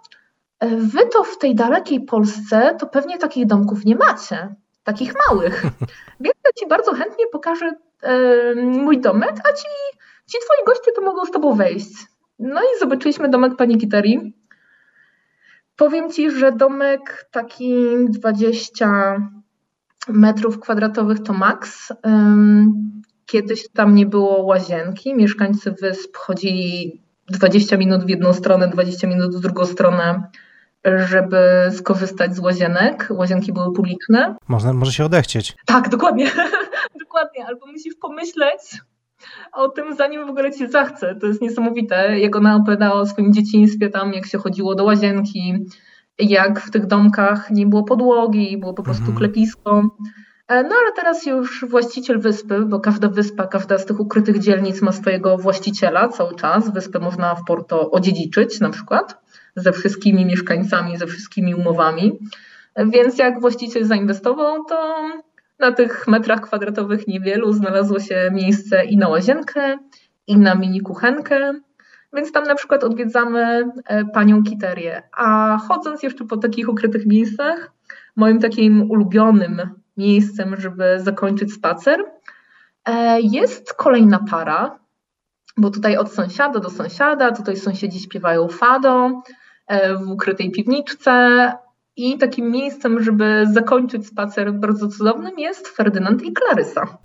wy 0.61 0.99
to 1.13 1.23
w 1.23 1.37
tej 1.37 1.55
dalekiej 1.55 2.05
Polsce 2.05 2.75
to 2.79 2.87
pewnie 2.87 3.17
takich 3.17 3.45
domków 3.45 3.85
nie 3.85 3.95
macie, 3.95 4.55
takich 4.83 5.13
małych, 5.27 5.63
więc 6.23 6.35
ja 6.45 6.51
ci 6.59 6.67
bardzo 6.67 6.93
chętnie 6.93 7.25
pokażę 7.31 7.71
e, 8.01 8.55
mój 8.55 9.01
domek, 9.01 9.33
a 9.49 9.53
ci, 9.53 9.67
ci 10.27 10.37
twoi 10.45 10.65
goście 10.65 10.91
to 10.91 11.01
mogą 11.01 11.25
z 11.25 11.31
tobą 11.31 11.55
wejść. 11.55 11.89
No 12.39 12.61
i 12.61 12.79
zobaczyliśmy 12.79 13.29
domek 13.29 13.55
pani 13.55 13.77
Kiterii. 13.77 14.33
Powiem 15.75 16.11
ci, 16.11 16.31
że 16.31 16.51
domek 16.51 17.27
taki 17.31 17.85
20 18.09 19.17
metrów 20.07 20.59
kwadratowych 20.59 21.23
to 21.23 21.33
maks. 21.33 21.93
Kiedyś 23.25 23.69
tam 23.69 23.95
nie 23.95 24.05
było 24.05 24.43
łazienki. 24.43 25.15
Mieszkańcy 25.15 25.71
wysp 25.81 26.17
chodzili 26.17 27.01
20 27.29 27.77
minut 27.77 28.05
w 28.05 28.09
jedną 28.09 28.33
stronę, 28.33 28.67
20 28.67 29.07
minut 29.07 29.35
w 29.35 29.39
drugą 29.39 29.65
stronę, 29.65 30.29
żeby 31.07 31.37
skorzystać 31.71 32.35
z 32.35 32.39
łazienek. 32.39 33.07
Łazienki 33.09 33.53
były 33.53 33.73
publiczne. 33.73 34.35
można, 34.47 34.73
może 34.73 34.91
się 34.91 35.05
odechcieć. 35.05 35.55
Tak, 35.65 35.89
dokładnie. 35.89 36.31
dokładnie. 37.03 37.45
Albo 37.47 37.65
musisz 37.65 37.95
pomyśleć 38.01 38.61
o 39.53 39.69
tym, 39.69 39.95
zanim 39.95 40.25
w 40.27 40.29
ogóle 40.29 40.51
ci 40.51 40.67
zachce. 40.67 41.15
To 41.15 41.27
jest 41.27 41.41
niesamowite, 41.41 42.19
jak 42.19 42.35
ona 42.35 42.55
opowiadała 42.55 42.93
o 43.01 43.05
swoim 43.05 43.33
dzieciństwie 43.33 43.89
tam, 43.89 44.13
jak 44.13 44.25
się 44.25 44.37
chodziło 44.37 44.75
do 44.75 44.83
łazienki, 44.83 45.53
jak 46.19 46.59
w 46.59 46.71
tych 46.71 46.85
domkach 46.85 47.51
nie 47.51 47.65
było 47.65 47.83
podłogi, 47.83 48.57
było 48.57 48.73
po 48.73 48.83
prostu 48.83 49.01
Mhm. 49.03 49.17
klepisko. 49.17 49.83
E, 50.47 50.63
No 50.63 50.69
ale 50.69 50.91
teraz 50.95 51.25
już 51.25 51.65
właściciel 51.69 52.19
wyspy, 52.19 52.65
bo 52.65 52.79
każda 52.79 53.07
wyspa, 53.09 53.47
każda 53.47 53.77
z 53.77 53.85
tych 53.85 53.99
ukrytych 53.99 54.39
dzielnic 54.39 54.81
ma 54.81 54.91
swojego 54.91 55.37
właściciela 55.37 56.07
cały 56.09 56.35
czas. 56.35 56.73
Wyspę 56.73 56.99
można 56.99 57.35
w 57.35 57.43
Porto 57.43 57.91
odziedziczyć 57.91 58.59
na 58.59 58.69
przykład 58.69 59.21
ze 59.57 59.71
wszystkimi 59.71 60.25
mieszkańcami, 60.25 60.97
ze 60.97 61.07
wszystkimi 61.07 61.55
umowami. 61.55 62.19
Więc 62.85 63.17
jak 63.17 63.41
właściciel 63.41 63.85
zainwestował, 63.85 64.65
to 64.65 64.95
na 65.59 65.71
tych 65.71 66.07
metrach 66.07 66.41
kwadratowych 66.41 67.07
niewielu 67.07 67.53
znalazło 67.53 67.99
się 67.99 68.29
miejsce 68.33 68.85
i 68.85 68.97
na 68.97 69.07
łazienkę, 69.07 69.77
i 70.27 70.37
na 70.37 70.55
mini 70.55 70.81
kuchenkę. 70.81 71.53
Więc 72.13 72.31
tam 72.31 72.43
na 72.43 72.55
przykład 72.55 72.83
odwiedzamy 72.83 73.71
e, 73.85 74.05
panią 74.05 74.43
Kiterię. 74.43 75.03
A 75.11 75.57
chodząc 75.67 76.03
jeszcze 76.03 76.25
po 76.25 76.37
takich 76.37 76.69
ukrytych 76.69 77.05
miejscach, 77.05 77.71
moim 78.15 78.39
takim 78.39 78.91
ulubionym 78.91 79.61
miejscem, 79.97 80.55
żeby 80.61 80.99
zakończyć 80.99 81.53
spacer, 81.53 82.03
e, 82.85 83.21
jest 83.21 83.73
kolejna 83.73 84.19
para, 84.19 84.79
bo 85.57 85.69
tutaj 85.69 85.97
od 85.97 86.13
sąsiada 86.13 86.59
do 86.59 86.69
sąsiada, 86.69 87.31
tutaj 87.31 87.57
sąsiedzi 87.57 87.99
śpiewają 87.99 88.47
fado 88.47 89.21
w 89.99 90.11
ukrytej 90.11 90.51
piwniczce. 90.51 91.51
I 91.95 92.17
takim 92.17 92.51
miejscem, 92.51 93.03
żeby 93.03 93.45
zakończyć 93.51 94.07
spacer 94.07 94.53
bardzo 94.53 94.87
cudownym 94.87 95.39
jest 95.39 95.67
Ferdynand 95.67 96.23
i 96.23 96.33
Klarysa. 96.33 96.97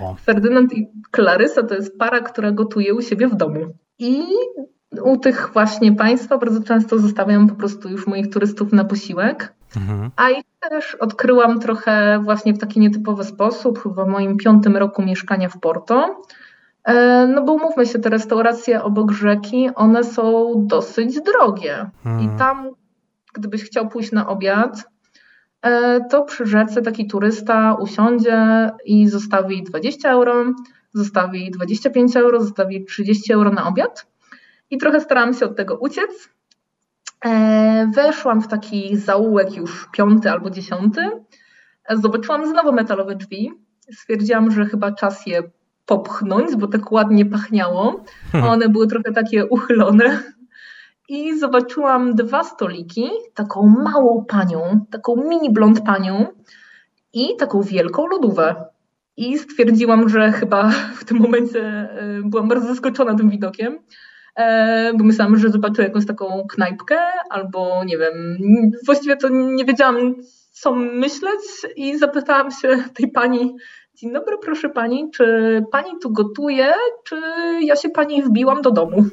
O. 0.00 0.14
Ferdynand 0.14 0.72
i 0.72 0.88
Klarysa 1.10 1.62
to 1.62 1.74
jest 1.74 1.98
para, 1.98 2.20
która 2.20 2.52
gotuje 2.52 2.94
u 2.94 3.02
siebie 3.02 3.28
w 3.28 3.34
domu. 3.34 3.60
I 3.98 4.24
u 5.02 5.16
tych 5.16 5.50
właśnie 5.52 5.92
państwa 5.92 6.38
bardzo 6.38 6.62
często 6.62 6.98
zostawiam 6.98 7.48
po 7.48 7.54
prostu 7.54 7.88
już 7.88 8.06
moich 8.06 8.30
turystów 8.30 8.72
na 8.72 8.84
posiłek. 8.84 9.54
Mhm. 9.76 10.10
A 10.16 10.30
ich 10.30 10.44
też 10.70 10.94
odkryłam 10.94 11.60
trochę 11.60 12.20
właśnie 12.24 12.54
w 12.54 12.58
taki 12.58 12.80
nietypowy 12.80 13.24
sposób, 13.24 13.82
chyba 13.82 14.04
w 14.04 14.08
moim 14.08 14.36
piątym 14.36 14.76
roku 14.76 15.02
mieszkania 15.02 15.48
w 15.48 15.60
Porto. 15.60 16.22
E, 16.88 17.26
No 17.26 17.42
bo 17.44 17.52
umówmy 17.52 17.86
się, 17.86 17.98
te 17.98 18.10
restauracje 18.10 18.82
obok 18.82 19.12
rzeki, 19.12 19.70
one 19.74 20.04
są 20.04 20.52
dosyć 20.56 21.20
drogie. 21.20 21.90
Mm. 22.06 22.20
I 22.20 22.38
tam, 22.38 22.70
gdybyś 23.34 23.64
chciał 23.64 23.88
pójść 23.88 24.12
na 24.12 24.28
obiad, 24.28 24.88
e, 25.62 26.00
to 26.10 26.22
przy 26.22 26.46
rzece 26.46 26.82
taki 26.82 27.06
turysta 27.06 27.74
usiądzie 27.74 28.70
i 28.84 29.08
zostawi 29.08 29.62
20 29.62 30.10
euro, 30.10 30.44
zostawi 30.94 31.50
25 31.50 32.16
euro, 32.16 32.40
zostawi 32.40 32.84
30 32.84 33.32
euro 33.32 33.50
na 33.50 33.66
obiad. 33.68 34.06
I 34.70 34.78
trochę 34.78 35.00
starałam 35.00 35.34
się 35.34 35.46
od 35.46 35.56
tego 35.56 35.76
uciec. 35.76 36.28
E, 37.24 37.90
Weszłam 37.94 38.42
w 38.42 38.48
taki 38.48 38.96
zaułek 38.96 39.56
już 39.56 39.88
piąty 39.92 40.30
albo 40.30 40.50
dziesiąty. 40.50 41.10
Zobaczyłam 41.90 42.46
znowu 42.46 42.72
metalowe 42.72 43.16
drzwi. 43.16 43.52
Stwierdziłam, 43.92 44.50
że 44.50 44.66
chyba 44.66 44.92
czas 44.92 45.26
je 45.26 45.42
popchnąć, 45.88 46.56
bo 46.56 46.66
tak 46.66 46.92
ładnie 46.92 47.26
pachniało. 47.26 48.04
One 48.52 48.68
były 48.68 48.86
trochę 48.86 49.12
takie 49.12 49.46
uchylone. 49.46 50.22
I 51.08 51.38
zobaczyłam 51.38 52.14
dwa 52.14 52.44
stoliki, 52.44 53.10
taką 53.34 53.66
małą 53.66 54.24
panią, 54.24 54.80
taką 54.90 55.16
mini 55.16 55.52
blond 55.52 55.80
panią 55.80 56.26
i 57.12 57.36
taką 57.36 57.62
wielką 57.62 58.06
lodówę. 58.06 58.64
I 59.16 59.38
stwierdziłam, 59.38 60.08
że 60.08 60.32
chyba 60.32 60.70
w 60.94 61.04
tym 61.04 61.18
momencie 61.18 61.62
e, 61.62 62.20
byłam 62.24 62.48
bardzo 62.48 62.68
zaskoczona 62.68 63.14
tym 63.14 63.30
widokiem, 63.30 63.78
e, 64.36 64.92
bo 64.94 65.04
myślałam, 65.04 65.36
że 65.36 65.48
zobaczę 65.48 65.82
jakąś 65.82 66.06
taką 66.06 66.46
knajpkę 66.48 66.98
albo 67.30 67.84
nie 67.84 67.98
wiem, 67.98 68.38
właściwie 68.86 69.16
to 69.16 69.28
nie 69.28 69.64
wiedziałam 69.64 70.14
co 70.52 70.74
myśleć 70.74 71.40
i 71.76 71.98
zapytałam 71.98 72.50
się 72.50 72.78
tej 72.94 73.10
pani, 73.10 73.54
dzień 74.00 74.12
dobry 74.12 74.36
proszę 74.44 74.68
pani, 74.68 75.10
czy 75.10 75.24
pani 75.72 75.90
tu 76.02 76.12
gotuje, 76.12 76.72
czy 77.04 77.16
ja 77.60 77.76
się 77.76 77.88
pani 77.88 78.22
wbiłam 78.22 78.62
do 78.62 78.70
domu? 78.70 79.04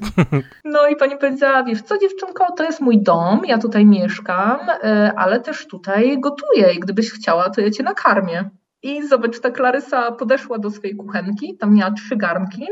No 0.65 0.87
i 0.87 0.95
pani 0.95 1.17
powiedziała, 1.17 1.63
wiesz 1.63 1.81
co 1.81 1.97
dziewczynko, 1.97 2.45
to 2.57 2.63
jest 2.63 2.81
mój 2.81 3.03
dom, 3.03 3.41
ja 3.45 3.57
tutaj 3.57 3.85
mieszkam, 3.85 4.59
e, 4.69 5.13
ale 5.17 5.39
też 5.39 5.67
tutaj 5.67 6.19
gotuję 6.19 6.73
i 6.73 6.79
gdybyś 6.79 7.11
chciała, 7.11 7.49
to 7.49 7.61
ja 7.61 7.71
cię 7.71 7.83
nakarmię. 7.83 8.49
I 8.83 9.07
zobacz, 9.07 9.39
ta 9.39 9.51
Klarysa 9.51 10.11
podeszła 10.11 10.59
do 10.59 10.71
swojej 10.71 10.95
kuchenki, 10.95 11.57
tam 11.57 11.75
miała 11.75 11.91
trzy 11.91 12.15
garnki. 12.15 12.67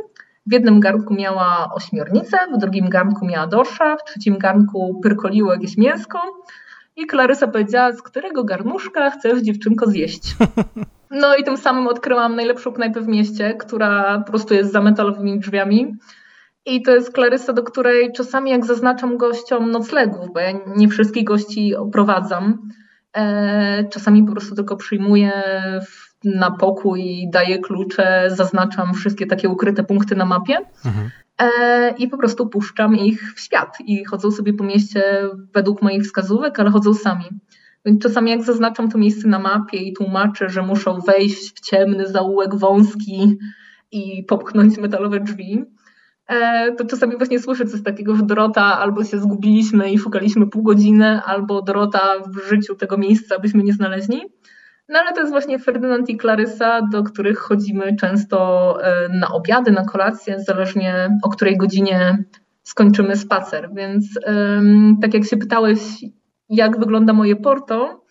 W 0.45 0.53
jednym 0.53 0.79
garnku 0.79 1.13
miała 1.13 1.69
ośmiornicę, 1.75 2.37
w 2.55 2.57
drugim 2.57 2.89
garnku 2.89 3.25
miała 3.25 3.47
dorsza, 3.47 3.97
w 3.97 4.03
trzecim 4.03 4.37
garnku 4.37 4.99
pyrkoliło 5.03 5.53
jakieś 5.53 5.77
mięsko. 5.77 6.19
I 6.95 7.05
Klarysa 7.05 7.47
powiedziała, 7.47 7.91
z 7.91 8.01
którego 8.01 8.43
garnuszka 8.43 9.09
chcesz 9.09 9.41
dziewczynko 9.41 9.85
zjeść. 9.87 10.23
No 11.13 11.35
i 11.35 11.43
tym 11.43 11.57
samym 11.57 11.87
odkryłam 11.87 12.35
najlepszą 12.35 12.71
knajpę 12.71 13.01
w 13.01 13.07
mieście, 13.07 13.53
która 13.53 14.19
po 14.19 14.31
prostu 14.31 14.53
jest 14.53 14.71
za 14.71 14.81
metalowymi 14.81 15.39
drzwiami. 15.39 15.95
I 16.65 16.81
to 16.81 16.91
jest 16.91 17.11
Klarysa, 17.11 17.53
do 17.53 17.63
której 17.63 18.11
czasami 18.11 18.51
jak 18.51 18.65
zaznaczam 18.65 19.17
gościom 19.17 19.71
noclegów, 19.71 20.33
bo 20.33 20.39
ja 20.39 20.51
nie 20.75 20.87
wszystkich 20.87 21.23
gości 21.23 21.75
oprowadzam, 21.75 22.69
e, 23.13 23.83
czasami 23.89 24.23
po 24.23 24.31
prostu 24.31 24.55
tylko 24.55 24.77
przyjmuję 24.77 25.31
w, 25.87 26.13
na 26.23 26.51
pokój, 26.51 27.29
daję 27.31 27.59
klucze, 27.59 28.23
zaznaczam 28.27 28.93
wszystkie 28.93 29.25
takie 29.25 29.49
ukryte 29.49 29.83
punkty 29.83 30.15
na 30.15 30.25
mapie 30.25 30.57
Mhm. 30.85 31.09
e, 31.37 31.89
i 31.97 32.07
po 32.07 32.17
prostu 32.17 32.49
puszczam 32.49 32.95
ich 32.95 33.33
w 33.35 33.39
świat 33.39 33.77
i 33.85 34.05
chodzą 34.05 34.31
sobie 34.31 34.53
po 34.53 34.63
mieście 34.63 35.29
według 35.53 35.81
moich 35.81 36.03
wskazówek, 36.03 36.59
ale 36.59 36.71
chodzą 36.71 36.93
sami. 36.93 37.25
Czasami 38.01 38.31
jak 38.31 38.43
zaznaczam 38.43 38.91
to 38.91 38.97
miejsce 38.97 39.27
na 39.27 39.39
mapie 39.39 39.77
i 39.77 39.93
tłumaczę, 39.93 40.49
że 40.49 40.61
muszą 40.61 40.99
wejść 40.99 41.55
w 41.55 41.59
ciemny 41.59 42.07
zaułek 42.07 42.55
wąski 42.55 43.37
i 43.91 44.23
popchnąć 44.27 44.77
metalowe 44.77 45.19
drzwi, 45.19 45.65
e, 46.27 46.71
to 46.71 46.85
czasami 46.85 47.17
właśnie 47.17 47.39
słyszę 47.39 47.65
coś 47.65 47.83
takiego, 47.83 48.15
że 48.15 48.23
Dorota 48.23 48.79
albo 48.79 49.03
się 49.03 49.19
zgubiliśmy 49.19 49.91
i 49.91 49.99
szukaliśmy 49.99 50.47
pół 50.47 50.63
godziny, 50.63 51.21
albo 51.25 51.61
Dorota 51.61 52.01
w 52.27 52.49
życiu 52.49 52.75
tego 52.75 52.97
miejsca 52.97 53.39
byśmy 53.39 53.63
nie 53.63 53.73
znaleźli. 53.73 54.21
No 54.89 54.99
ale 54.99 55.13
to 55.13 55.19
jest 55.19 55.31
właśnie 55.31 55.59
Ferdynand 55.59 56.09
i 56.09 56.17
Klarysa, 56.17 56.81
do 56.91 57.03
których 57.03 57.39
chodzimy 57.39 57.95
często 57.95 58.77
e, 58.83 59.09
na 59.09 59.27
obiady, 59.27 59.71
na 59.71 59.85
kolacje, 59.85 60.39
zależnie 60.39 61.17
o 61.23 61.29
której 61.29 61.57
godzinie 61.57 62.23
skończymy 62.63 63.15
spacer. 63.15 63.69
Więc 63.75 64.05
tak 65.01 65.13
jak 65.13 65.25
się 65.25 65.37
pytałeś, 65.37 65.79
jak 66.55 66.79
wygląda 66.79 67.13
moje 67.13 67.35
porto, 67.35 68.05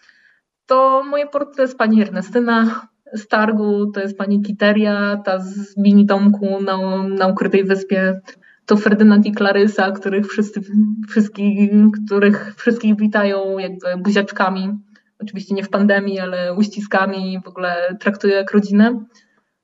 to 0.67 1.03
moje 1.11 1.27
porto 1.27 1.53
to 1.57 1.63
jest 1.63 1.79
pani 1.79 2.03
Ernestyna 2.03 2.87
z 3.13 3.29
targu, 3.29 3.87
to 3.87 4.01
jest 4.01 4.19
pani 4.19 4.43
Kiteria, 4.43 5.17
ta 5.25 5.39
z 5.39 5.77
mini 5.77 6.07
domku 6.07 6.63
na, 6.63 7.03
na 7.03 7.27
ukrytej 7.27 7.65
wyspie, 7.65 8.21
to 8.67 8.77
Ferdynand 8.77 9.27
i 9.27 9.33
Klarysa, 9.33 9.91
których 9.91 10.27
wszyscy, 10.27 10.61
wszystkich, 11.09 11.71
których 12.07 12.55
wszystkich 12.57 12.97
witają 12.97 13.59
jakby 13.59 13.87
buziaczkami. 13.99 14.79
Oczywiście 15.23 15.55
nie 15.55 15.65
w 15.65 15.69
pandemii, 15.69 16.21
ale 16.21 16.55
uściskami, 16.55 17.41
w 17.45 17.49
ogóle 17.49 17.97
traktuję 18.01 18.35
jak 18.35 18.53
rodzinę. 18.53 19.05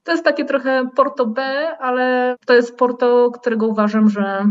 To 0.03 0.12
jest 0.12 0.24
takie 0.24 0.45
trochę 0.45 0.89
Porto 0.97 1.26
B, 1.26 1.43
ale 1.81 2.37
to 2.47 2.55
jest 2.55 2.76
Porto, 2.76 3.31
którego 3.31 3.66
uważam, 3.66 4.11
że 4.11 4.47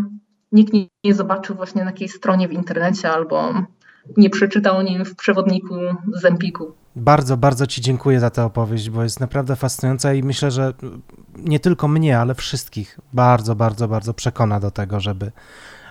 nikt 0.52 0.74
nie, 0.74 0.88
nie 1.04 1.14
zobaczył 1.14 1.56
właśnie 1.56 1.84
na 1.84 1.90
jakiejś 1.90 2.12
stronie 2.12 2.48
w 2.48 2.54
internecie 2.54 3.12
albo 3.12 3.54
nie 4.18 4.30
przeczytał 4.30 4.78
o 4.78 4.82
nim 4.82 5.06
w 5.06 5.16
przewodniku 5.16 5.76
z 6.14 6.26
Empiku. 6.26 6.74
Bardzo, 6.96 7.38
bardzo 7.38 7.68
Ci 7.68 7.82
dziękuję 7.82 8.20
za 8.20 8.30
tę 8.30 8.44
opowieść, 8.44 8.90
bo 8.90 9.04
jest 9.04 9.20
naprawdę 9.20 9.56
fascynująca 9.56 10.14
i 10.14 10.24
myślę, 10.24 10.52
że 10.52 10.74
nie 11.38 11.60
tylko 11.60 11.88
mnie, 11.88 12.20
ale 12.20 12.36
wszystkich 12.36 13.00
bardzo, 13.14 13.56
bardzo, 13.56 13.88
bardzo 13.88 14.14
przekona 14.14 14.60
do 14.60 14.72
tego, 14.72 15.00
żeby, 15.00 15.32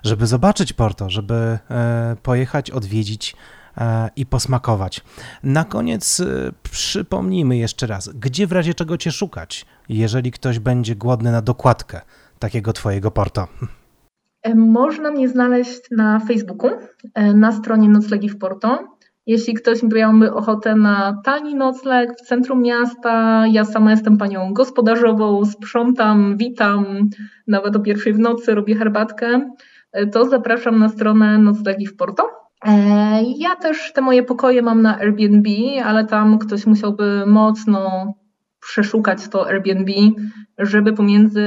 żeby 0.03 0.27
zobaczyć 0.27 0.73
Porto, 0.73 1.11
żeby 1.11 1.59
e, 1.71 2.17
pojechać, 2.23 2.71
odwiedzić 2.71 3.37
e, 3.79 4.11
i 4.17 4.27
posmakować. 4.27 5.01
Na 5.43 5.65
koniec 5.65 6.21
e, 6.21 6.53
przypomnijmy 6.71 7.57
jeszcze 7.57 7.87
raz, 7.87 8.09
gdzie 8.09 8.47
w 8.47 8.53
razie 8.53 8.75
czego 8.75 8.97
Cię 8.97 9.13
szukać, 9.13 9.67
jeżeli 9.89 10.33
ktoś 10.33 10.59
będzie 10.59 10.97
głodny 10.97 11.33
na 11.33 11.43
dokładkę 11.43 12.01
takiego 12.39 12.73
Twojego 12.73 13.11
Porto. 13.11 13.49
Można 14.55 15.11
mnie 15.11 15.29
znaleźć 15.29 15.81
na 15.91 16.21
Facebooku, 16.21 16.71
na 17.35 17.53
stronie 17.53 17.89
Noclegi 17.89 18.29
w 18.29 18.39
Porto. 18.39 18.97
Jeśli 19.27 19.55
ktoś 19.55 19.83
miałby 19.83 20.33
ochotę 20.33 20.75
na 20.75 21.21
tani 21.25 21.55
nocleg 21.55 22.11
w 22.19 22.27
centrum 22.27 22.63
miasta, 22.63 23.45
ja 23.53 23.65
sama 23.65 23.91
jestem 23.91 24.19
panią 24.19 24.53
gospodarzową, 24.53 25.45
sprzątam, 25.45 26.37
witam, 26.37 26.87
nawet 27.47 27.77
o 27.77 27.81
pierwszej 27.81 28.13
w 28.13 28.19
nocy 28.19 28.55
robię 28.55 28.75
herbatkę, 28.75 29.51
to 30.13 30.25
zapraszam 30.25 30.79
na 30.79 30.89
stronę 30.89 31.39
Noclegi 31.39 31.87
w 31.87 31.97
Porto. 31.97 32.31
E, 32.67 33.23
ja 33.23 33.57
też 33.57 33.93
te 33.93 34.01
moje 34.01 34.23
pokoje 34.23 34.63
mam 34.63 34.83
na 34.83 34.99
Airbnb, 34.99 35.51
ale 35.85 36.05
tam 36.05 36.39
ktoś 36.39 36.67
musiałby 36.67 37.27
mocno 37.27 38.13
przeszukać 38.61 39.29
to 39.29 39.49
Airbnb, 39.49 39.93
żeby 40.59 40.93
pomiędzy 40.93 41.43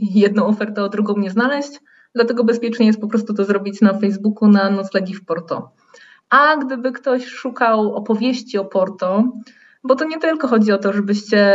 jedną 0.00 0.46
ofertę 0.46 0.82
a 0.82 0.88
drugą 0.88 1.16
nie 1.16 1.30
znaleźć. 1.30 1.80
Dlatego 2.14 2.44
bezpiecznie 2.44 2.86
jest 2.86 3.00
po 3.00 3.06
prostu 3.06 3.34
to 3.34 3.44
zrobić 3.44 3.80
na 3.80 3.94
Facebooku 3.94 4.48
na 4.48 4.70
Noclegi 4.70 5.14
w 5.14 5.24
Porto. 5.24 5.70
A 6.30 6.56
gdyby 6.56 6.92
ktoś 6.92 7.26
szukał 7.26 7.94
opowieści 7.94 8.58
o 8.58 8.64
Porto, 8.64 9.24
bo 9.84 9.94
to 9.94 10.04
nie 10.04 10.18
tylko 10.18 10.48
chodzi 10.48 10.72
o 10.72 10.78
to, 10.78 10.92
żebyście 10.92 11.54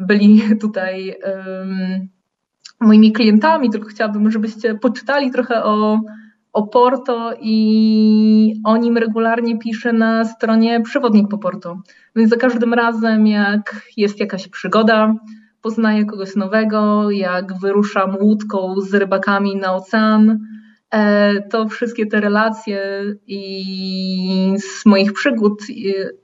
byli 0.00 0.42
tutaj 0.60 1.16
um, 1.24 2.08
moimi 2.80 3.12
klientami, 3.12 3.70
tylko 3.70 3.88
chciałabym, 3.88 4.30
żebyście 4.30 4.74
poczytali 4.74 5.30
trochę 5.30 5.64
o, 5.64 6.00
o 6.52 6.66
Porto 6.66 7.32
i 7.40 8.60
o 8.64 8.76
nim 8.76 8.96
regularnie 8.96 9.58
piszę 9.58 9.92
na 9.92 10.24
stronie 10.24 10.80
Przewodnik 10.80 11.28
po 11.28 11.38
Porto. 11.38 11.80
Więc 12.16 12.30
za 12.30 12.36
każdym 12.36 12.74
razem, 12.74 13.26
jak 13.26 13.82
jest 13.96 14.20
jakaś 14.20 14.48
przygoda, 14.48 15.14
poznaję 15.66 16.04
kogoś 16.04 16.36
nowego, 16.36 17.10
jak 17.10 17.58
wyruszam 17.58 18.16
łódką 18.20 18.80
z 18.80 18.94
rybakami 18.94 19.56
na 19.56 19.74
ocean, 19.74 20.38
E, 20.90 21.42
to 21.42 21.68
wszystkie 21.68 22.06
te 22.06 22.20
relacje 22.20 23.02
i 23.26 24.54
z 24.58 24.86
moich 24.86 25.12
przygód 25.12 25.62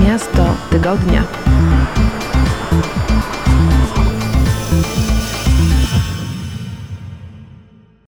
Miasto 0.07 0.45
tygodnia. 0.71 1.23